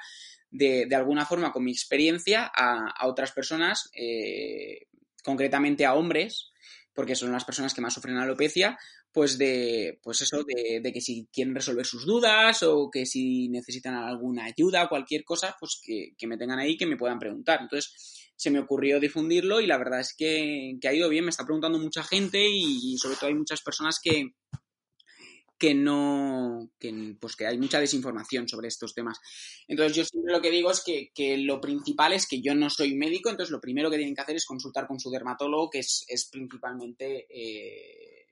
de, 0.49 0.87
alguna 0.95 1.25
forma 1.25 1.51
con 1.51 1.63
mi 1.63 1.71
experiencia 1.71 2.49
a, 2.53 3.07
otras 3.07 3.31
personas, 3.31 3.89
eh, 3.93 4.87
concretamente 5.23 5.85
a 5.85 5.93
hombres, 5.93 6.51
porque 6.93 7.15
son 7.15 7.31
las 7.31 7.45
personas 7.45 7.73
que 7.75 7.81
más 7.81 7.93
sufren 7.93 8.17
alopecia, 8.17 8.77
pues 9.17 9.39
de, 9.39 9.99
pues 10.03 10.21
eso, 10.21 10.43
de, 10.43 10.91
que 10.93 11.01
si 11.01 11.27
quieren 11.33 11.55
resolver 11.55 11.87
sus 11.87 12.05
dudas 12.05 12.61
o 12.61 12.91
que 12.91 13.07
si 13.07 13.49
necesitan 13.49 13.95
alguna 13.95 14.45
ayuda 14.45 14.83
o 14.83 14.89
cualquier 14.89 15.23
cosa, 15.23 15.55
pues 15.59 15.81
que, 15.83 16.27
me 16.27 16.37
tengan 16.37 16.59
ahí, 16.59 16.77
que 16.77 16.85
me 16.85 16.97
puedan 16.97 17.17
preguntar. 17.17 17.61
Entonces, 17.63 18.29
se 18.35 18.51
me 18.51 18.59
ocurrió 18.59 18.99
difundirlo 18.99 19.59
y 19.59 19.65
la 19.65 19.79
verdad 19.79 20.01
es 20.01 20.13
que, 20.15 20.77
ha 20.87 20.93
ido 20.93 21.09
bien, 21.09 21.23
me 21.23 21.31
está 21.31 21.45
preguntando 21.45 21.79
mucha 21.79 22.03
gente 22.03 22.45
y, 22.47 22.95
sobre 22.99 23.15
todo 23.15 23.29
hay 23.29 23.33
muchas 23.33 23.63
personas 23.63 23.99
que, 23.99 24.35
que 25.57 25.73
no, 25.73 26.69
que, 26.77 27.15
pues 27.19 27.35
que 27.35 27.47
hay 27.47 27.57
mucha 27.57 27.79
desinformación 27.79 28.47
sobre 28.47 28.67
estos 28.67 28.93
temas. 28.93 29.17
Entonces 29.67 29.97
yo 29.97 30.05
siempre 30.05 30.31
lo 30.31 30.43
que 30.43 30.51
digo 30.51 30.69
es 30.69 30.83
que, 30.83 31.37
lo 31.39 31.59
principal 31.59 32.13
es 32.13 32.27
que 32.27 32.39
yo 32.39 32.53
no 32.53 32.69
soy 32.69 32.93
médico, 32.93 33.31
entonces 33.31 33.51
lo 33.51 33.61
primero 33.61 33.89
que 33.89 33.97
tienen 33.97 34.13
que 34.13 34.21
hacer 34.21 34.35
es 34.35 34.45
consultar 34.45 34.85
con 34.85 34.99
su 34.99 35.09
dermatólogo, 35.09 35.71
que 35.71 35.79
es, 35.79 36.29
principalmente 36.31 37.25
eh, 37.31 38.26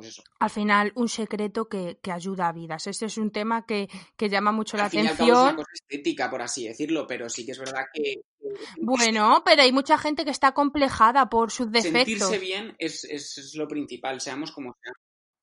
pues 0.00 0.22
al 0.38 0.50
final, 0.50 0.92
un 0.94 1.08
secreto 1.08 1.68
que, 1.68 1.98
ayuda 2.10 2.48
a 2.48 2.52
vidas. 2.52 2.86
Ese 2.86 3.06
es 3.06 3.18
un 3.18 3.30
tema 3.30 3.64
que, 3.66 3.88
llama 4.18 4.52
mucho 4.52 4.76
la 4.76 4.86
atención. 4.86 5.28
es 5.28 5.42
una 5.42 5.56
cosa 5.56 5.70
estética, 5.74 6.30
por 6.30 6.42
así 6.42 6.66
decirlo, 6.66 7.06
pero 7.06 7.28
sí 7.28 7.44
que 7.44 7.52
es 7.52 7.58
verdad 7.58 7.84
que. 7.92 8.22
Bueno, 8.80 9.42
pero 9.44 9.62
hay 9.62 9.70
mucha 9.70 9.96
gente 9.96 10.24
que 10.24 10.30
está 10.30 10.52
complejada 10.52 11.28
por 11.28 11.52
sus 11.52 11.70
defectos. 11.70 12.28
Sentirse 12.28 12.38
bien 12.38 12.74
es, 12.78 13.04
es 13.04 13.54
lo 13.54 13.68
principal, 13.68 14.20
seamos 14.20 14.50
como 14.50 14.74
seamos. 14.82 14.98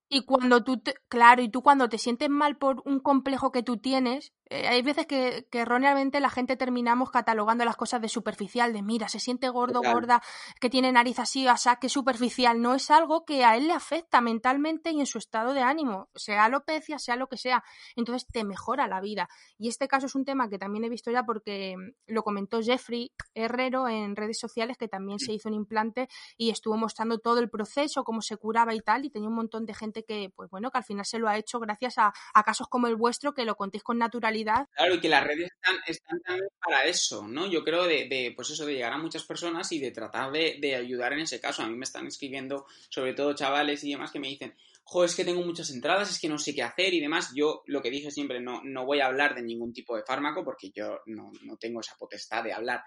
Y 0.09 0.25
cuando 0.25 0.63
tú, 0.63 0.81
claro, 1.09 1.41
y 1.41 1.49
tú 1.49 1.61
cuando 1.61 1.89
te 1.89 1.97
sientes 1.97 2.29
mal 2.29 2.57
por 2.57 2.81
un 2.85 2.99
complejo 2.99 3.51
que 3.51 3.63
tú 3.63 3.77
tienes, 3.77 4.33
eh, 4.49 4.67
hay 4.67 4.81
veces 4.81 5.05
que, 5.05 5.47
erróneamente 5.51 6.19
la 6.19 6.29
gente 6.29 6.55
terminamos 6.55 7.11
catalogando 7.11 7.65
las 7.65 7.75
cosas 7.75 8.01
de 8.01 8.09
superficial, 8.09 8.73
de 8.73 8.81
mira, 8.81 9.09
se 9.09 9.19
siente 9.19 9.49
gordo, 9.49 9.81
gorda, 9.81 10.21
que 10.59 10.69
tiene 10.69 10.91
nariz 10.91 11.19
así, 11.19 11.47
o 11.47 11.57
sea, 11.57 11.77
que 11.77 11.89
superficial. 11.89 12.61
No 12.61 12.75
es 12.75 12.91
algo 12.91 13.25
que 13.25 13.43
a 13.43 13.57
él 13.57 13.67
le 13.67 13.73
afecta 13.73 14.21
mentalmente 14.21 14.91
y 14.91 14.99
en 14.99 15.05
su 15.05 15.17
estado 15.17 15.53
de 15.53 15.61
ánimo, 15.61 16.09
sea 16.15 16.45
alopecia, 16.45 16.99
sea 16.99 17.15
lo 17.15 17.27
que 17.27 17.37
sea. 17.37 17.63
Entonces 17.95 18.27
te 18.31 18.43
mejora 18.43 18.87
la 18.87 19.01
vida. 19.01 19.27
Y 19.57 19.67
este 19.67 19.87
caso 19.87 20.05
es 20.05 20.15
un 20.15 20.23
tema 20.23 20.49
que 20.49 20.57
también 20.57 20.85
he 20.85 20.89
visto 20.89 21.11
ya 21.11 21.23
porque 21.23 21.75
mm, 21.77 22.13
lo 22.13 22.23
comentó 22.23 22.61
Jeffrey 22.61 23.11
Herrero 23.33 23.87
en 23.89 24.15
redes 24.15 24.39
sociales, 24.39 24.77
que 24.77 24.87
también 24.87 25.19
se 25.19 25.33
hizo 25.33 25.49
un 25.49 25.55
implante 25.55 26.07
y 26.37 26.51
estuvo 26.51 26.77
mostrando 26.77 27.19
todo 27.19 27.39
el 27.39 27.49
proceso, 27.49 28.03
cómo 28.03 28.21
se 28.21 28.37
curaba 28.37 28.73
y 28.73 28.79
tal, 28.79 29.05
y 29.05 29.09
tenía 29.09 29.27
un 29.27 29.35
montón 29.35 29.65
de 29.65 29.73
gente 29.73 30.03
que, 30.03 30.31
pues 30.35 30.49
bueno, 30.49 30.71
que 30.71 30.77
al 30.77 30.83
final 30.83 31.05
se 31.05 31.19
lo 31.19 31.27
ha 31.27 31.37
hecho 31.37 31.59
gracias 31.59 31.97
a, 31.97 32.13
a 32.33 32.43
casos 32.43 32.67
como 32.67 32.87
el 32.87 32.95
vuestro, 32.95 33.33
que 33.33 33.43
lo 33.43 33.55
contéis 33.55 33.83
con 33.83 33.97
naturalidad 33.97 34.36
Claro, 34.75 34.95
y 34.95 34.99
que 34.99 35.09
las 35.09 35.23
redes 35.23 35.49
están, 35.87 36.21
también 36.21 36.49
para 36.63 36.85
eso, 36.85 37.27
¿no? 37.27 37.49
Yo 37.49 37.63
creo 37.63 37.85
de, 37.85 38.33
pues 38.35 38.49
eso, 38.49 38.65
de 38.65 38.73
llegar 38.73 38.93
a 38.93 38.97
muchas 38.97 39.23
personas 39.23 39.71
y 39.71 39.79
de 39.79 39.91
tratar 39.91 40.31
de, 40.31 40.75
ayudar 40.75 41.13
en 41.13 41.19
ese 41.19 41.39
caso. 41.39 41.63
A 41.63 41.67
mí 41.67 41.75
me 41.75 41.85
están 41.85 42.07
escribiendo, 42.07 42.65
sobre 42.89 43.13
todo 43.13 43.33
chavales 43.33 43.83
y 43.83 43.91
demás, 43.91 44.11
que 44.11 44.19
me 44.19 44.27
dicen, 44.27 44.55
jo, 44.83 45.03
es 45.03 45.15
que 45.15 45.25
tengo 45.25 45.41
muchas 45.41 45.69
entradas, 45.69 46.09
es 46.09 46.19
que 46.19 46.29
no 46.29 46.37
sé 46.37 46.53
qué 46.53 46.63
hacer 46.63 46.93
y 46.93 46.99
demás. 46.99 47.31
Yo 47.35 47.63
lo 47.65 47.81
que 47.81 47.91
dije 47.91 48.11
siempre, 48.11 48.39
no, 48.39 48.61
no 48.63 48.85
voy 48.85 48.99
a 48.99 49.07
hablar 49.07 49.35
de 49.35 49.41
ningún 49.41 49.73
tipo 49.73 49.95
de 49.95 50.03
fármaco 50.03 50.43
porque 50.43 50.71
yo 50.73 50.99
no, 51.05 51.31
tengo 51.59 51.81
esa 51.81 51.95
potestad 51.97 52.43
de 52.43 52.53
hablar 52.53 52.81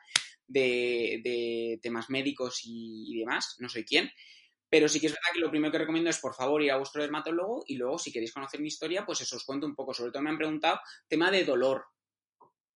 de, 0.47 1.79
temas 1.83 2.11
médicos 2.11 2.61
y, 2.65 3.15
y 3.15 3.19
demás, 3.19 3.57
no 3.59 3.69
soy 3.69 3.85
quien. 3.85 4.11
Pero 4.71 4.89
sí 4.89 5.01
que 5.01 5.09
es 5.09 5.13
verdad 5.13 5.33
que 5.35 5.41
lo 5.41 5.51
primero 5.51 5.73
que 5.73 5.79
recomiendo 5.79 6.11
es, 6.11 6.19
por 6.19 6.35
favor, 6.35 6.63
ir 6.63 6.71
a 6.71 6.77
vuestro 6.77 7.03
dermatólogo 7.03 7.65
y 7.67 7.77
luego, 7.77 7.99
si 7.99 8.13
queréis 8.13 8.33
conocer 8.33 8.61
mi 8.61 8.69
historia, 8.69 9.05
pues 9.05 9.21
eso 9.21 9.37
os 9.37 9.45
cuento 9.45 9.67
un 9.67 9.75
poco. 9.75 9.93
Sobre 9.93 10.13
todo 10.13 10.23
me 10.23 10.31
han 10.31 10.39
preguntado 10.39 10.81
tema 11.09 11.31
de 11.31 11.45
dolor, 11.45 11.87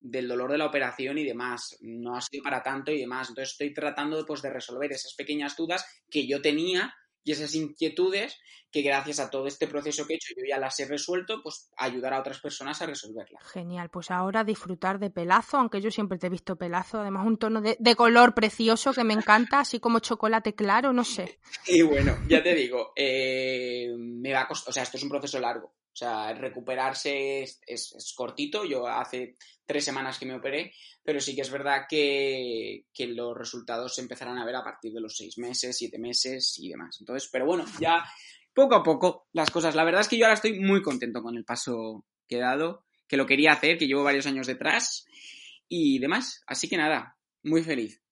del 0.01 0.29
dolor 0.29 0.51
de 0.51 0.59
la 0.59 0.67
operación 0.67 1.17
y 1.19 1.25
demás. 1.25 1.79
No 1.81 2.17
ha 2.17 2.21
sido 2.21 2.43
para 2.43 2.63
tanto 2.63 2.91
y 2.91 2.99
demás. 2.99 3.29
Entonces 3.29 3.53
estoy 3.53 3.73
tratando 3.73 4.27
pues, 4.27 4.43
de 4.43 4.51
resolver 4.51 4.93
esas 4.93 5.15
pequeñas 5.15 5.57
dudas 5.57 5.87
que 6.11 6.27
yo 6.27 6.43
tenía 6.43 6.95
y 7.25 7.33
esas 7.33 7.55
inquietudes 7.55 8.39
que 8.71 8.83
gracias 8.83 9.21
a 9.21 9.31
todo 9.31 9.47
este 9.47 9.69
proceso 9.69 10.05
que 10.05 10.15
he 10.15 10.17
hecho 10.17 10.35
yo 10.37 10.43
ya 10.49 10.59
las 10.59 10.79
he 10.81 10.85
resuelto, 10.85 11.41
pues 11.45 11.71
ayudar 11.77 12.13
a 12.13 12.19
otras 12.19 12.41
personas 12.41 12.83
a 12.83 12.87
resolverlas. 12.87 13.41
Genial, 13.45 13.89
pues 13.89 14.11
ahora 14.11 14.43
disfrutar 14.43 14.99
de 14.99 15.11
pelazo, 15.11 15.59
aunque 15.59 15.81
yo 15.81 15.93
siempre 15.93 16.19
te 16.19 16.27
he 16.27 16.31
visto 16.31 16.57
pelazo, 16.57 17.01
además 17.01 17.25
un 17.25 17.39
tono 17.39 17.61
de, 17.61 17.97
color 17.97 18.35
precioso 18.35 18.93
que 18.93 19.05
me 19.05 19.15
encanta, 19.15 19.61
así 19.61 19.79
como 19.79 20.01
chocolate 20.01 20.55
claro, 20.55 20.93
no 20.93 21.05
sé. 21.05 21.39
Y 21.67 21.83
bueno, 21.83 22.19
ya 22.29 22.43
te 22.43 22.53
digo, 22.55 22.93
eh, 22.97 23.95
me 23.97 24.33
va 24.33 24.43
a 24.43 24.49
costar, 24.49 24.71
o 24.71 24.73
sea, 24.73 24.83
esto 24.83 24.97
es 24.97 25.03
un 25.05 25.09
proceso 25.09 25.39
largo, 25.39 25.73
o 25.95 25.97
sea, 25.97 26.35
recuperarse 26.35 27.45
es, 27.45 28.15
cortito. 28.17 28.65
Yo 28.65 28.89
hace 28.89 29.37
tres 29.65 29.85
semanas 29.85 30.19
que 30.19 30.27
me 30.27 30.35
operé, 30.35 30.73
pero 31.05 31.21
sí 31.21 31.37
que 31.37 31.43
es 31.43 31.51
verdad 31.51 31.83
que, 31.89 32.85
los 32.99 33.39
resultados 33.39 33.95
se 33.95 34.03
empezarán 34.03 34.39
a 34.39 34.45
ver 34.45 34.57
a 34.57 34.65
partir 34.65 34.93
de 34.93 35.01
los 35.01 35.17
seis 35.17 35.39
meses, 35.39 35.77
siete 35.79 35.99
meses 36.01 36.59
y 36.59 36.69
demás. 36.69 36.97
Entonces, 36.99 37.29
pero 37.33 37.47
bueno, 37.47 37.65
ya 37.79 38.05
poco 38.53 38.75
a 38.75 38.83
poco 38.83 39.29
las 39.33 39.53
cosas. 39.53 39.77
La 39.77 39.85
verdad 39.85 40.01
es 40.01 40.09
que 40.09 40.19
yo 40.19 40.25
ahora 40.25 40.35
estoy 40.35 40.59
muy 40.59 40.83
contento 40.83 41.23
con 41.23 41.37
el 41.37 41.45
paso 41.45 42.05
que 42.27 42.37
he 42.37 42.41
dado, 42.41 42.85
que 43.07 43.17
lo 43.17 43.27
quería 43.27 43.53
hacer, 43.53 43.79
que 43.79 43.87
llevo 43.87 44.03
varios 44.03 44.27
años 44.27 44.49
detrás 44.49 45.07
y 45.69 46.01
demás. 46.01 46.43
Así 46.49 46.69
que 46.69 46.77
nada, 46.77 47.17
muy 47.45 47.63
feliz. 47.63 48.03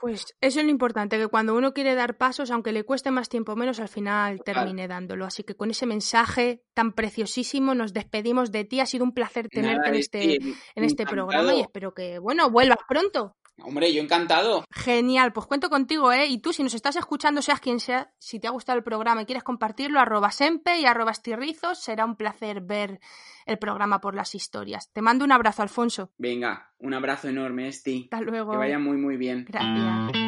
Pues 0.00 0.36
eso 0.40 0.60
es 0.60 0.64
lo 0.64 0.70
importante, 0.70 1.18
que 1.18 1.26
cuando 1.26 1.56
uno 1.56 1.74
quiere 1.74 1.96
dar 1.96 2.16
pasos, 2.16 2.52
aunque 2.52 2.70
le 2.70 2.84
cueste 2.84 3.10
más 3.10 3.28
tiempo 3.28 3.52
o 3.52 3.56
menos, 3.56 3.80
al 3.80 3.88
final 3.88 4.40
termine 4.44 4.86
dándolo. 4.86 5.24
Así 5.24 5.42
que 5.42 5.56
con 5.56 5.70
ese 5.70 5.86
mensaje 5.86 6.62
tan 6.72 6.92
preciosísimo 6.92 7.74
nos 7.74 7.92
despedimos 7.92 8.52
de 8.52 8.64
ti. 8.64 8.78
Ha 8.78 8.86
sido 8.86 9.04
un 9.04 9.12
placer 9.12 9.48
tenerte 9.48 9.88
en 9.88 9.94
este, 9.96 10.34
en 10.36 10.84
este 10.84 11.04
programa 11.04 11.52
y 11.54 11.60
espero 11.60 11.94
que, 11.94 12.20
bueno, 12.20 12.48
vuelvas 12.48 12.78
pronto. 12.88 13.36
Hombre, 13.62 13.92
yo 13.92 14.02
encantado. 14.02 14.64
Genial, 14.70 15.32
pues 15.32 15.46
cuento 15.46 15.68
contigo, 15.68 16.12
¿eh? 16.12 16.26
Y 16.26 16.38
tú, 16.38 16.52
si 16.52 16.62
nos 16.62 16.74
estás 16.74 16.96
escuchando, 16.96 17.42
seas 17.42 17.60
quien 17.60 17.80
sea, 17.80 18.12
si 18.18 18.38
te 18.38 18.46
ha 18.46 18.50
gustado 18.50 18.78
el 18.78 18.84
programa 18.84 19.22
y 19.22 19.26
quieres 19.26 19.42
compartirlo, 19.42 20.00
arroba 20.00 20.30
sempe 20.30 20.78
y 20.78 20.86
arroba 20.86 21.10
estirrizos, 21.10 21.78
será 21.78 22.04
un 22.04 22.16
placer 22.16 22.60
ver 22.60 23.00
el 23.46 23.58
programa 23.58 24.00
por 24.00 24.14
las 24.14 24.34
historias. 24.34 24.90
Te 24.92 25.02
mando 25.02 25.24
un 25.24 25.32
abrazo, 25.32 25.62
Alfonso. 25.62 26.10
Venga, 26.18 26.70
un 26.78 26.94
abrazo 26.94 27.28
enorme, 27.28 27.68
Esti. 27.68 28.08
Hasta 28.12 28.20
luego. 28.20 28.52
Que 28.52 28.58
vaya 28.58 28.78
muy, 28.78 28.96
muy 28.96 29.16
bien. 29.16 29.46
Gracias. 29.48 30.27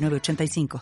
85 0.09 0.79